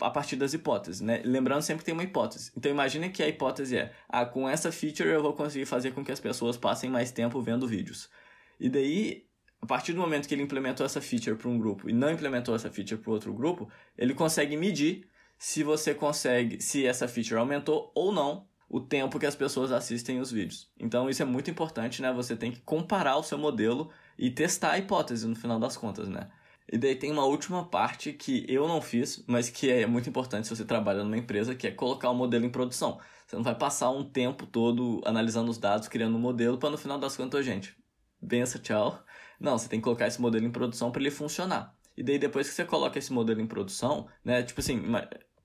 a 0.00 0.10
partir 0.10 0.36
das 0.36 0.52
hipóteses, 0.52 1.00
né? 1.00 1.22
Lembrando 1.24 1.62
sempre 1.62 1.78
que 1.78 1.84
tem 1.86 1.94
uma 1.94 2.02
hipótese. 2.02 2.50
Então 2.56 2.70
imagine 2.70 3.10
que 3.10 3.22
a 3.22 3.28
hipótese 3.28 3.76
é, 3.76 3.92
ah, 4.08 4.26
com 4.26 4.48
essa 4.48 4.72
feature 4.72 5.08
eu 5.08 5.22
vou 5.22 5.32
conseguir 5.32 5.66
fazer 5.66 5.92
com 5.92 6.04
que 6.04 6.12
as 6.12 6.20
pessoas 6.20 6.56
passem 6.56 6.90
mais 6.90 7.10
tempo 7.10 7.40
vendo 7.40 7.66
vídeos. 7.66 8.10
E 8.58 8.68
daí, 8.68 9.24
a 9.60 9.66
partir 9.66 9.92
do 9.92 10.00
momento 10.00 10.26
que 10.26 10.34
ele 10.34 10.42
implementou 10.42 10.84
essa 10.84 11.00
feature 11.00 11.36
para 11.36 11.48
um 11.48 11.58
grupo 11.58 11.88
e 11.88 11.92
não 11.92 12.10
implementou 12.10 12.54
essa 12.54 12.70
feature 12.70 13.00
para 13.00 13.12
outro 13.12 13.32
grupo, 13.32 13.70
ele 13.96 14.14
consegue 14.14 14.56
medir 14.56 15.08
se 15.38 15.62
você 15.62 15.94
consegue, 15.94 16.60
se 16.60 16.84
essa 16.84 17.08
feature 17.08 17.38
aumentou 17.38 17.90
ou 17.94 18.12
não 18.12 18.46
o 18.68 18.80
tempo 18.80 19.18
que 19.18 19.26
as 19.26 19.36
pessoas 19.36 19.70
assistem 19.70 20.20
os 20.20 20.32
vídeos. 20.32 20.70
Então 20.78 21.08
isso 21.08 21.22
é 21.22 21.24
muito 21.24 21.50
importante, 21.50 22.02
né? 22.02 22.12
Você 22.12 22.36
tem 22.36 22.50
que 22.50 22.60
comparar 22.60 23.16
o 23.16 23.22
seu 23.22 23.38
modelo 23.38 23.90
e 24.18 24.30
testar 24.30 24.72
a 24.72 24.78
hipótese 24.78 25.26
no 25.26 25.34
final 25.34 25.58
das 25.58 25.76
contas, 25.76 26.08
né? 26.08 26.30
E 26.70 26.78
daí 26.78 26.96
tem 26.96 27.10
uma 27.10 27.24
última 27.24 27.64
parte 27.64 28.12
que 28.12 28.46
eu 28.48 28.66
não 28.66 28.80
fiz, 28.80 29.22
mas 29.26 29.50
que 29.50 29.70
é 29.70 29.86
muito 29.86 30.08
importante 30.08 30.48
se 30.48 30.56
você 30.56 30.64
trabalha 30.64 31.04
numa 31.04 31.18
empresa, 31.18 31.54
que 31.54 31.66
é 31.66 31.70
colocar 31.70 32.08
o 32.10 32.14
modelo 32.14 32.44
em 32.44 32.50
produção. 32.50 32.98
Você 33.26 33.36
não 33.36 33.42
vai 33.42 33.54
passar 33.54 33.90
um 33.90 34.04
tempo 34.04 34.46
todo 34.46 35.02
analisando 35.04 35.50
os 35.50 35.58
dados, 35.58 35.88
criando 35.88 36.16
um 36.16 36.20
modelo, 36.20 36.58
para 36.58 36.70
no 36.70 36.78
final 36.78 36.98
das 36.98 37.16
contas, 37.16 37.44
gente, 37.44 37.76
bença, 38.20 38.58
tchau. 38.58 39.02
Não, 39.38 39.58
você 39.58 39.68
tem 39.68 39.80
que 39.80 39.84
colocar 39.84 40.06
esse 40.06 40.20
modelo 40.20 40.46
em 40.46 40.50
produção 40.50 40.90
para 40.90 41.02
ele 41.02 41.10
funcionar. 41.10 41.74
E 41.96 42.02
daí 42.02 42.18
depois 42.18 42.48
que 42.48 42.54
você 42.54 42.64
coloca 42.64 42.98
esse 42.98 43.12
modelo 43.12 43.40
em 43.40 43.46
produção, 43.46 44.08
né, 44.24 44.42
tipo 44.42 44.60
assim, 44.60 44.82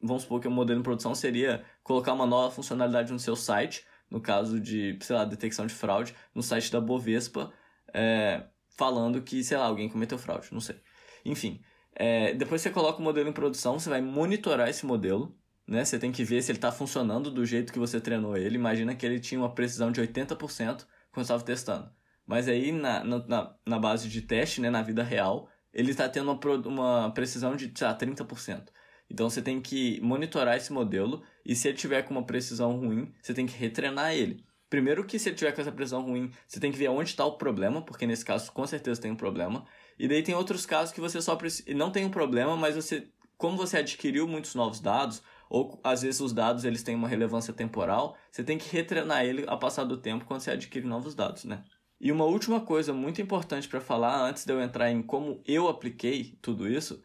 vamos 0.01 0.23
supor 0.23 0.39
que 0.39 0.47
o 0.47 0.51
modelo 0.51 0.79
em 0.79 0.83
produção 0.83 1.13
seria 1.13 1.63
colocar 1.83 2.13
uma 2.13 2.25
nova 2.25 2.53
funcionalidade 2.53 3.11
no 3.11 3.19
seu 3.19 3.35
site, 3.35 3.85
no 4.09 4.21
caso 4.21 4.59
de, 4.59 4.97
sei 5.01 5.15
lá, 5.15 5.25
detecção 5.25 5.65
de 5.65 5.73
fraude, 5.73 6.15
no 6.33 6.41
site 6.41 6.71
da 6.71 6.79
Bovespa, 6.79 7.51
é, 7.93 8.43
falando 8.77 9.21
que, 9.21 9.43
sei 9.43 9.57
lá, 9.57 9.65
alguém 9.65 9.89
cometeu 9.89 10.17
fraude, 10.17 10.47
não 10.51 10.61
sei. 10.61 10.77
Enfim, 11.25 11.61
é, 11.95 12.33
depois 12.33 12.61
você 12.61 12.69
coloca 12.69 12.99
o 12.99 13.03
modelo 13.03 13.27
em 13.27 13.33
produção, 13.33 13.79
você 13.79 13.89
vai 13.89 14.01
monitorar 14.01 14.69
esse 14.69 14.85
modelo, 14.85 15.35
né? 15.67 15.83
Você 15.83 15.99
tem 15.99 16.11
que 16.11 16.23
ver 16.23 16.41
se 16.41 16.51
ele 16.51 16.57
está 16.57 16.71
funcionando 16.71 17.31
do 17.31 17.45
jeito 17.45 17.73
que 17.73 17.79
você 17.79 17.99
treinou 17.99 18.37
ele. 18.37 18.55
Imagina 18.55 18.95
que 18.95 19.05
ele 19.05 19.19
tinha 19.19 19.41
uma 19.41 19.53
precisão 19.53 19.91
de 19.91 19.99
80% 20.01 20.85
quando 21.11 21.23
estava 21.23 21.43
testando. 21.43 21.91
Mas 22.25 22.47
aí, 22.47 22.71
na, 22.71 23.03
na, 23.03 23.55
na 23.65 23.79
base 23.79 24.07
de 24.07 24.21
teste, 24.21 24.61
né, 24.61 24.69
na 24.69 24.81
vida 24.81 25.03
real, 25.03 25.49
ele 25.73 25.91
está 25.91 26.07
tendo 26.07 26.31
uma, 26.31 26.67
uma 26.67 27.11
precisão 27.11 27.55
de 27.55 27.71
sei 27.75 27.87
lá, 27.87 27.97
30%. 27.97 28.69
Então 29.09 29.29
você 29.29 29.41
tem 29.41 29.61
que 29.61 29.99
monitorar 30.01 30.57
esse 30.57 30.71
modelo 30.71 31.23
e 31.45 31.55
se 31.55 31.67
ele 31.67 31.77
tiver 31.77 32.03
com 32.03 32.13
uma 32.13 32.25
precisão 32.25 32.77
ruim, 32.77 33.13
você 33.21 33.33
tem 33.33 33.45
que 33.45 33.57
retreinar 33.57 34.13
ele. 34.13 34.45
Primeiro 34.69 35.05
que 35.05 35.17
se 35.17 35.29
ele 35.29 35.35
tiver 35.35 35.53
com 35.53 35.61
essa 35.61 35.71
precisão 35.71 36.01
ruim, 36.01 36.31
você 36.45 36.59
tem 36.59 36.71
que 36.71 36.77
ver 36.77 36.89
onde 36.89 37.09
está 37.09 37.25
o 37.25 37.37
problema, 37.37 37.81
porque 37.81 38.05
nesse 38.05 38.25
caso 38.25 38.51
com 38.51 38.67
certeza 38.67 39.01
tem 39.01 39.11
um 39.11 39.15
problema. 39.15 39.65
E 39.97 40.07
daí 40.07 40.21
tem 40.21 40.35
outros 40.35 40.65
casos 40.65 40.93
que 40.93 40.99
você 40.99 41.21
só 41.21 41.35
precisa, 41.35 41.73
não 41.73 41.89
tem 41.89 42.05
um 42.05 42.09
problema, 42.09 42.55
mas 42.57 42.75
você, 42.75 43.07
como 43.37 43.55
você 43.55 43.77
adquiriu 43.77 44.27
muitos 44.27 44.55
novos 44.55 44.81
dados, 44.81 45.23
ou 45.49 45.79
às 45.83 46.01
vezes 46.01 46.19
os 46.19 46.33
dados 46.33 46.65
eles 46.65 46.83
têm 46.83 46.95
uma 46.95 47.07
relevância 47.07 47.53
temporal, 47.53 48.17
você 48.29 48.43
tem 48.43 48.57
que 48.57 48.69
retreinar 48.69 49.23
ele 49.25 49.45
a 49.47 49.55
passar 49.55 49.85
do 49.85 49.97
tempo 49.97 50.25
quando 50.25 50.41
você 50.41 50.51
adquire 50.51 50.85
novos 50.85 51.15
dados, 51.15 51.45
né? 51.45 51.63
E 51.99 52.11
uma 52.11 52.25
última 52.25 52.59
coisa 52.59 52.93
muito 52.93 53.21
importante 53.21 53.67
para 53.67 53.81
falar 53.81 54.21
antes 54.21 54.45
de 54.45 54.53
eu 54.53 54.61
entrar 54.61 54.91
em 54.91 55.01
como 55.01 55.41
eu 55.47 55.67
apliquei 55.67 56.37
tudo 56.41 56.67
isso 56.67 57.01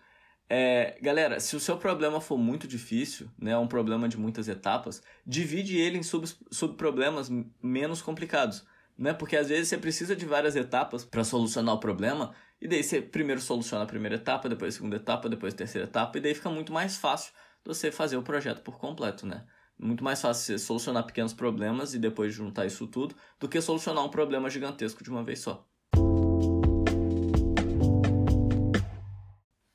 é, 0.48 0.98
galera, 1.00 1.40
se 1.40 1.56
o 1.56 1.60
seu 1.60 1.78
problema 1.78 2.20
for 2.20 2.36
muito 2.36 2.68
difícil, 2.68 3.30
né, 3.38 3.56
um 3.56 3.66
problema 3.66 4.08
de 4.08 4.18
muitas 4.18 4.48
etapas, 4.48 5.02
divide 5.26 5.78
ele 5.78 5.98
em 5.98 6.02
sub, 6.02 6.26
subproblemas 6.50 7.30
menos 7.62 8.02
complicados, 8.02 8.66
né? 8.98 9.14
Porque 9.14 9.36
às 9.36 9.48
vezes 9.48 9.68
você 9.68 9.78
precisa 9.78 10.14
de 10.14 10.26
várias 10.26 10.54
etapas 10.54 11.04
para 11.04 11.24
solucionar 11.24 11.74
o 11.74 11.80
problema 11.80 12.34
e 12.60 12.68
daí 12.68 12.82
você 12.82 13.00
primeiro 13.00 13.40
soluciona 13.40 13.84
a 13.84 13.86
primeira 13.86 14.16
etapa, 14.16 14.48
depois 14.48 14.74
a 14.74 14.76
segunda 14.76 14.96
etapa, 14.96 15.28
depois 15.28 15.54
a 15.54 15.56
terceira 15.56 15.86
etapa, 15.86 16.18
e 16.18 16.20
daí 16.20 16.34
fica 16.34 16.50
muito 16.50 16.72
mais 16.72 16.96
fácil 16.96 17.32
você 17.64 17.90
fazer 17.90 18.16
o 18.16 18.22
projeto 18.22 18.62
por 18.62 18.78
completo, 18.78 19.26
né? 19.26 19.46
Muito 19.78 20.04
mais 20.04 20.20
fácil 20.20 20.44
você 20.44 20.58
solucionar 20.58 21.04
pequenos 21.06 21.32
problemas 21.32 21.94
e 21.94 21.98
depois 21.98 22.32
juntar 22.34 22.66
isso 22.66 22.86
tudo 22.86 23.16
do 23.40 23.48
que 23.48 23.60
solucionar 23.60 24.04
um 24.04 24.10
problema 24.10 24.50
gigantesco 24.50 25.02
de 25.02 25.10
uma 25.10 25.24
vez 25.24 25.40
só. 25.40 25.66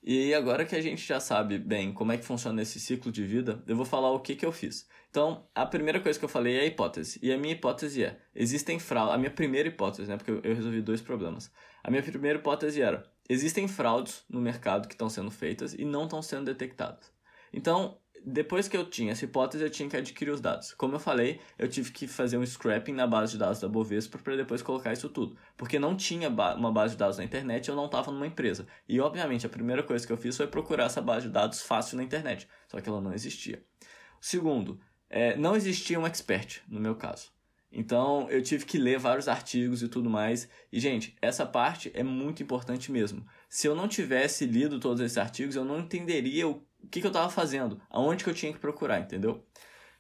E 0.10 0.34
agora 0.34 0.64
que 0.64 0.74
a 0.74 0.80
gente 0.80 1.06
já 1.06 1.20
sabe 1.20 1.60
bem 1.60 1.92
como 1.92 2.14
é 2.14 2.18
que 2.18 2.24
funciona 2.24 2.62
esse 2.62 2.80
ciclo 2.80 3.12
de 3.12 3.26
vida, 3.26 3.62
eu 3.68 3.76
vou 3.76 3.84
falar 3.84 4.10
o 4.12 4.22
que, 4.22 4.38
que 4.38 4.46
eu 4.46 4.54
fiz. 4.54 4.88
Então, 5.10 5.46
a 5.54 5.66
primeira 5.66 6.00
coisa 6.00 6.18
que 6.18 6.24
eu 6.24 6.30
falei 6.30 6.56
é 6.56 6.62
a 6.62 6.66
hipótese. 6.66 7.20
E 7.22 7.30
a 7.30 7.38
minha 7.38 7.54
hipótese 7.54 8.06
é: 8.06 8.18
existem 8.34 8.80
fraudes. 8.80 9.16
A 9.16 9.18
minha 9.18 9.30
primeira 9.30 9.68
hipótese, 9.68 10.10
né? 10.10 10.16
Porque 10.16 10.32
eu 10.32 10.56
resolvi 10.56 10.82
dois 10.82 11.02
problemas. 11.02 11.52
A 11.84 11.92
minha 11.92 12.02
primeira 12.02 12.40
hipótese 12.40 12.82
era: 12.82 13.04
existem 13.28 13.68
fraudes 13.68 14.24
no 14.30 14.40
mercado 14.40 14.88
que 14.88 14.94
estão 14.94 15.10
sendo 15.10 15.30
feitas 15.30 15.74
e 15.74 15.84
não 15.84 16.06
estão 16.06 16.22
sendo 16.22 16.46
detectadas. 16.46 17.12
Então, 17.52 18.00
depois 18.26 18.68
que 18.68 18.76
eu 18.76 18.90
tinha 18.90 19.12
essa 19.12 19.26
hipótese, 19.26 19.64
eu 19.64 19.70
tinha 19.70 19.90
que 19.90 19.98
adquirir 19.98 20.32
os 20.32 20.42
dados. 20.42 20.74
Como 20.74 20.96
eu 20.96 21.00
falei, 21.00 21.40
eu 21.58 21.68
tive 21.68 21.92
que 21.92 22.08
fazer 22.08 22.38
um 22.38 22.46
scrapping 22.46 22.94
na 22.94 23.08
base 23.08 23.34
de 23.34 23.38
dados 23.38 23.60
da 23.60 23.68
Bovespa 23.68 24.18
para 24.18 24.36
depois 24.36 24.62
colocar 24.62 24.94
isso 24.94 25.10
tudo. 25.10 25.38
Porque 25.56 25.80
não 25.80 25.96
tinha 25.96 26.30
uma 26.30 26.72
base 26.72 26.94
de 26.94 27.00
dados 27.00 27.18
na 27.18 27.24
internet 27.24 27.70
eu 27.70 27.76
não 27.76 27.86
estava 27.86 28.12
numa 28.12 28.28
empresa. 28.28 28.68
E, 28.88 29.00
obviamente, 29.00 29.46
a 29.46 29.50
primeira 29.50 29.84
coisa 29.84 30.06
que 30.06 30.12
eu 30.12 30.18
fiz 30.18 30.36
foi 30.36 30.48
procurar 30.48 30.86
essa 30.86 31.02
base 31.02 31.28
de 31.28 31.34
dados 31.34 31.62
fácil 31.62 31.98
na 31.98 32.04
internet. 32.04 32.48
Só 32.68 32.80
que 32.82 32.90
ela 32.90 33.02
não 33.02 33.14
existia. 33.14 33.64
Segundo, 34.20 34.80
é, 35.10 35.38
não 35.38 35.56
existia 35.56 36.00
um 36.00 36.06
expert, 36.06 36.62
no 36.68 36.80
meu 36.80 36.96
caso. 36.96 37.32
Então, 37.72 38.30
eu 38.30 38.42
tive 38.42 38.66
que 38.66 38.78
ler 38.78 38.98
vários 38.98 39.28
artigos 39.28 39.84
e 39.84 39.88
tudo 39.88 40.10
mais. 40.10 40.50
E, 40.72 40.80
gente, 40.80 41.16
essa 41.22 41.46
parte 41.46 41.92
é 41.94 42.02
muito 42.02 42.42
importante 42.42 42.92
mesmo. 42.92 43.26
Se 43.50 43.68
eu 43.68 43.76
não 43.76 43.88
tivesse 43.88 44.46
lido 44.46 44.80
todos 44.80 45.02
esses 45.02 45.18
artigos, 45.18 45.56
eu 45.56 45.66
não 45.66 45.80
entenderia 45.80 46.48
o 46.48 46.66
o 46.84 46.88
que, 46.88 47.02
que 47.02 47.08
eu 47.08 47.10
estava 47.10 47.30
fazendo, 47.30 47.82
aonde 47.90 48.24
que 48.24 48.30
eu 48.30 48.34
tinha 48.34 48.54
que 48.54 48.60
procurar, 48.60 49.00
entendeu? 49.00 49.44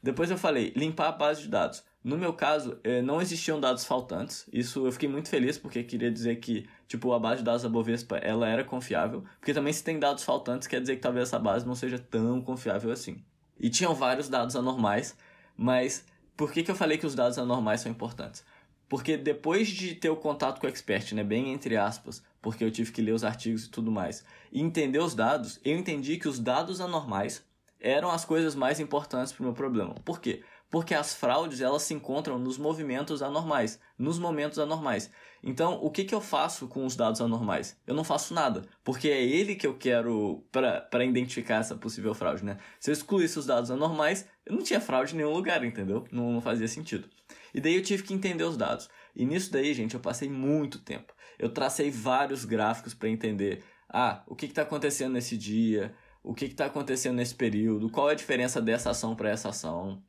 Depois 0.02 0.30
eu 0.30 0.38
falei, 0.38 0.72
limpar 0.76 1.10
a 1.10 1.12
base 1.12 1.42
de 1.42 1.50
dados. 1.50 1.84
No 2.04 2.18
meu 2.18 2.32
caso, 2.32 2.80
eh, 2.84 3.02
não 3.02 3.22
existiam 3.22 3.60
dados 3.60 3.84
faltantes. 3.84 4.48
Isso 4.54 4.86
eu 4.86 4.92
fiquei 4.92 5.10
muito 5.10 5.28
feliz 5.28 5.58
porque 5.58 5.84
queria 5.84 6.10
dizer 6.10 6.38
que, 6.38 6.66
tipo, 6.88 7.12
a 7.12 7.20
base 7.20 7.40
de 7.40 7.46
dados 7.46 7.64
da 7.64 7.70
Bovespa, 7.70 8.18
ela 8.18 8.48
era 8.48 8.64
confiável. 8.64 9.26
Porque 9.40 9.54
também 9.54 9.74
se 9.74 9.84
tem 9.84 10.00
dados 10.00 10.24
faltantes, 10.24 10.68
quer 10.68 10.80
dizer 10.80 10.96
que 10.96 11.02
talvez 11.02 11.28
essa 11.28 11.38
base 11.38 11.68
não 11.68 11.76
seja 11.76 12.00
tão 12.00 12.42
confiável 12.42 12.92
assim. 12.92 13.22
E 13.60 13.70
tinham 13.70 13.94
vários 13.94 14.30
dados 14.30 14.56
anormais, 14.56 15.18
mas 15.58 16.06
por 16.38 16.52
que, 16.52 16.64
que 16.64 16.72
eu 16.72 16.76
falei 16.76 16.98
que 16.98 17.06
os 17.06 17.16
dados 17.16 17.38
anormais 17.38 17.82
são 17.82 17.92
importantes? 17.92 18.46
Porque 18.90 19.18
depois 19.18 19.68
de 19.68 19.96
ter 19.96 20.10
o 20.10 20.16
contato 20.16 20.60
com 20.60 20.68
o 20.68 20.70
expert, 20.70 21.14
né, 21.14 21.24
bem 21.24 21.52
entre 21.52 21.76
aspas, 21.76 22.24
porque 22.42 22.64
eu 22.64 22.72
tive 22.72 22.92
que 22.92 23.02
ler 23.02 23.12
os 23.12 23.24
artigos 23.24 23.66
e 23.66 23.70
tudo 23.70 23.92
mais, 23.92 24.24
e 24.52 24.62
entender 24.62 25.00
os 25.00 25.14
dados, 25.14 25.60
eu 25.64 25.78
entendi 25.78 26.18
que 26.18 26.28
os 26.28 26.40
dados 26.40 26.80
anormais 26.80 27.46
eram 27.80 28.10
as 28.10 28.26
coisas 28.26 28.56
mais 28.56 28.80
importantes 28.80 29.32
para 29.32 29.42
o 29.42 29.46
meu 29.46 29.54
problema. 29.54 29.96
Por 30.06 30.20
quê? 30.20 30.44
Porque 30.70 30.94
as 30.94 31.14
fraudes 31.14 31.62
elas 31.62 31.84
se 31.84 31.94
encontram 31.94 32.38
nos 32.38 32.58
movimentos 32.58 33.22
anormais, 33.22 33.80
nos 33.98 34.20
momentos 34.20 34.60
anormais. 34.60 35.10
Então, 35.42 35.80
o 35.82 35.90
que, 35.90 36.04
que 36.04 36.14
eu 36.14 36.20
faço 36.20 36.68
com 36.68 36.86
os 36.86 36.96
dados 36.96 37.22
anormais? 37.22 37.80
Eu 37.86 37.96
não 37.96 38.04
faço 38.04 38.34
nada, 38.34 38.64
porque 38.84 39.08
é 39.08 39.24
ele 39.24 39.56
que 39.56 39.68
eu 39.68 39.76
quero 39.76 40.44
para 40.52 41.06
identificar 41.06 41.58
essa 41.58 41.76
possível 41.76 42.14
fraude, 42.14 42.44
né? 42.44 42.58
Se 42.80 42.90
eu 42.90 42.94
excluísse 42.94 43.40
os 43.40 43.46
dados 43.46 43.72
anormais, 43.72 44.28
eu 44.46 44.56
não 44.56 44.64
tinha 44.64 44.82
fraude 44.82 45.14
em 45.14 45.18
nenhum 45.18 45.34
lugar, 45.34 45.64
entendeu? 45.64 46.06
Não, 46.12 46.34
não 46.34 46.42
fazia 46.42 46.68
sentido. 46.68 47.08
E 47.54 47.62
daí 47.62 47.76
eu 47.76 47.82
tive 47.82 48.04
que 48.04 48.14
entender 48.14 48.44
os 48.44 48.58
dados. 48.58 48.90
E 49.16 49.26
nisso 49.26 49.52
daí, 49.52 49.74
gente, 49.74 49.96
eu 49.96 50.00
passei 50.00 50.30
muito 50.30 50.80
tempo. 50.80 51.14
Eu 51.40 51.50
tracei 51.50 51.90
vários 51.90 52.46
gráficos 52.46 52.94
para 52.94 53.10
entender, 53.10 53.64
ah, 53.90 54.24
o 54.28 54.36
que 54.36 54.46
está 54.46 54.62
acontecendo 54.64 55.14
nesse 55.14 55.38
dia, 55.38 55.94
o 56.24 56.34
que 56.34 56.46
está 56.46 56.66
acontecendo 56.66 57.16
nesse 57.16 57.36
período, 57.36 57.90
qual 57.90 58.10
é 58.10 58.14
a 58.14 58.16
diferença 58.16 58.62
dessa 58.62 58.90
ação 58.90 59.16
para 59.16 59.30
essa 59.30 59.50
ação. 59.50 60.04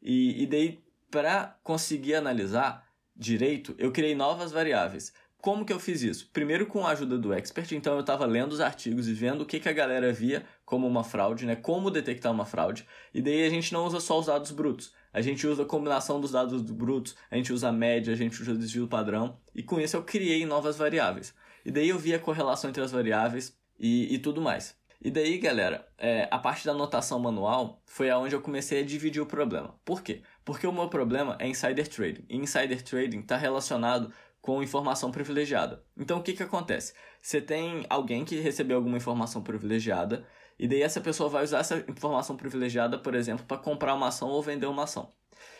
E, 0.00 0.42
e 0.42 0.46
daí, 0.46 0.82
para 1.10 1.58
conseguir 1.62 2.14
analisar 2.14 2.86
direito, 3.16 3.74
eu 3.78 3.92
criei 3.92 4.14
novas 4.14 4.52
variáveis. 4.52 5.12
Como 5.42 5.64
que 5.64 5.72
eu 5.72 5.80
fiz 5.80 6.02
isso? 6.02 6.30
Primeiro 6.32 6.66
com 6.66 6.86
a 6.86 6.90
ajuda 6.90 7.18
do 7.18 7.32
expert, 7.32 7.72
então 7.72 7.94
eu 7.94 8.00
estava 8.00 8.24
lendo 8.26 8.52
os 8.52 8.60
artigos 8.60 9.08
e 9.08 9.12
vendo 9.12 9.40
o 9.40 9.46
que, 9.46 9.58
que 9.58 9.68
a 9.68 9.72
galera 9.72 10.12
via 10.12 10.44
como 10.64 10.86
uma 10.86 11.02
fraude, 11.02 11.44
né? 11.44 11.56
Como 11.56 11.90
detectar 11.90 12.30
uma 12.30 12.46
fraude. 12.46 12.86
E 13.12 13.20
daí 13.20 13.44
a 13.44 13.50
gente 13.50 13.72
não 13.72 13.84
usa 13.84 13.98
só 13.98 14.20
os 14.20 14.26
dados 14.26 14.52
brutos. 14.52 14.94
A 15.12 15.20
gente 15.20 15.46
usa 15.46 15.62
a 15.62 15.66
combinação 15.66 16.20
dos 16.20 16.32
dados 16.32 16.62
brutos, 16.62 17.14
a 17.30 17.36
gente 17.36 17.52
usa 17.52 17.68
a 17.68 17.72
média, 17.72 18.12
a 18.12 18.16
gente 18.16 18.40
usa 18.40 18.52
o 18.52 18.58
desvio 18.58 18.88
padrão. 18.88 19.36
E 19.54 19.62
com 19.62 19.80
isso 19.80 19.96
eu 19.96 20.02
criei 20.02 20.46
novas 20.46 20.76
variáveis. 20.76 21.34
E 21.64 21.70
daí 21.70 21.88
eu 21.88 21.98
vi 21.98 22.14
a 22.14 22.18
correlação 22.18 22.70
entre 22.70 22.82
as 22.82 22.90
variáveis 22.90 23.56
e, 23.78 24.14
e 24.14 24.18
tudo 24.18 24.40
mais. 24.40 24.76
E 25.04 25.10
daí, 25.10 25.36
galera, 25.36 25.86
é, 25.98 26.28
a 26.30 26.38
parte 26.38 26.64
da 26.64 26.70
anotação 26.70 27.18
manual 27.18 27.82
foi 27.84 28.08
aonde 28.08 28.36
eu 28.36 28.40
comecei 28.40 28.80
a 28.80 28.84
dividir 28.84 29.20
o 29.20 29.26
problema. 29.26 29.74
Por 29.84 30.00
quê? 30.00 30.22
Porque 30.44 30.66
o 30.66 30.72
meu 30.72 30.88
problema 30.88 31.36
é 31.40 31.48
insider 31.48 31.88
trading. 31.88 32.24
E 32.28 32.36
insider 32.36 32.80
trading 32.82 33.18
está 33.18 33.36
relacionado 33.36 34.12
com 34.40 34.62
informação 34.62 35.10
privilegiada. 35.10 35.82
Então 35.96 36.18
o 36.18 36.22
que, 36.22 36.32
que 36.32 36.42
acontece? 36.42 36.94
Você 37.20 37.40
tem 37.40 37.84
alguém 37.88 38.24
que 38.24 38.40
recebeu 38.40 38.76
alguma 38.76 38.96
informação 38.96 39.42
privilegiada, 39.42 40.24
e 40.58 40.68
daí 40.68 40.82
essa 40.82 41.00
pessoa 41.00 41.28
vai 41.28 41.44
usar 41.44 41.58
essa 41.58 41.78
informação 41.88 42.36
privilegiada, 42.36 42.98
por 42.98 43.14
exemplo, 43.14 43.44
para 43.46 43.58
comprar 43.58 43.94
uma 43.94 44.08
ação 44.08 44.28
ou 44.28 44.42
vender 44.42 44.66
uma 44.66 44.84
ação. 44.84 45.12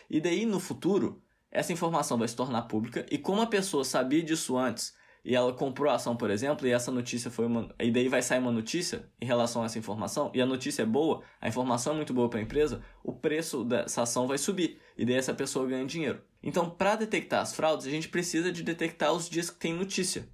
E 0.09 0.21
daí 0.21 0.45
no 0.45 0.59
futuro, 0.59 1.21
essa 1.51 1.73
informação 1.73 2.17
vai 2.17 2.27
se 2.27 2.35
tornar 2.35 2.63
pública, 2.63 3.05
e 3.11 3.17
como 3.17 3.41
a 3.41 3.47
pessoa 3.47 3.83
sabia 3.83 4.23
disso 4.23 4.57
antes, 4.57 4.95
e 5.25 5.35
ela 5.35 5.53
comprou 5.53 5.89
a 5.89 5.95
ação, 5.95 6.17
por 6.17 6.29
exemplo, 6.29 6.67
e 6.67 6.71
essa 6.71 6.91
notícia 6.91 7.31
foi 7.31 7.45
uma. 7.45 7.73
E 7.79 7.89
daí 7.91 8.09
vai 8.09 8.21
sair 8.21 8.39
uma 8.39 8.51
notícia 8.51 9.09
em 9.21 9.25
relação 9.25 9.61
a 9.61 9.65
essa 9.65 9.79
informação, 9.79 10.29
e 10.33 10.41
a 10.41 10.45
notícia 10.45 10.83
é 10.83 10.85
boa, 10.85 11.21
a 11.39 11.47
informação 11.47 11.93
é 11.93 11.95
muito 11.95 12.13
boa 12.13 12.29
para 12.29 12.39
a 12.39 12.41
empresa, 12.43 12.83
o 13.03 13.13
preço 13.13 13.63
dessa 13.63 14.01
ação 14.01 14.27
vai 14.27 14.37
subir, 14.37 14.79
e 14.97 15.05
daí 15.05 15.15
essa 15.15 15.33
pessoa 15.33 15.65
ganha 15.65 15.85
dinheiro. 15.85 16.21
Então, 16.41 16.69
para 16.69 16.97
detectar 16.97 17.41
as 17.41 17.55
fraudes, 17.55 17.87
a 17.87 17.89
gente 17.89 18.09
precisa 18.09 18.51
de 18.51 18.63
detectar 18.63 19.13
os 19.13 19.29
dias 19.29 19.49
que 19.49 19.57
tem 19.57 19.73
notícia. 19.73 20.27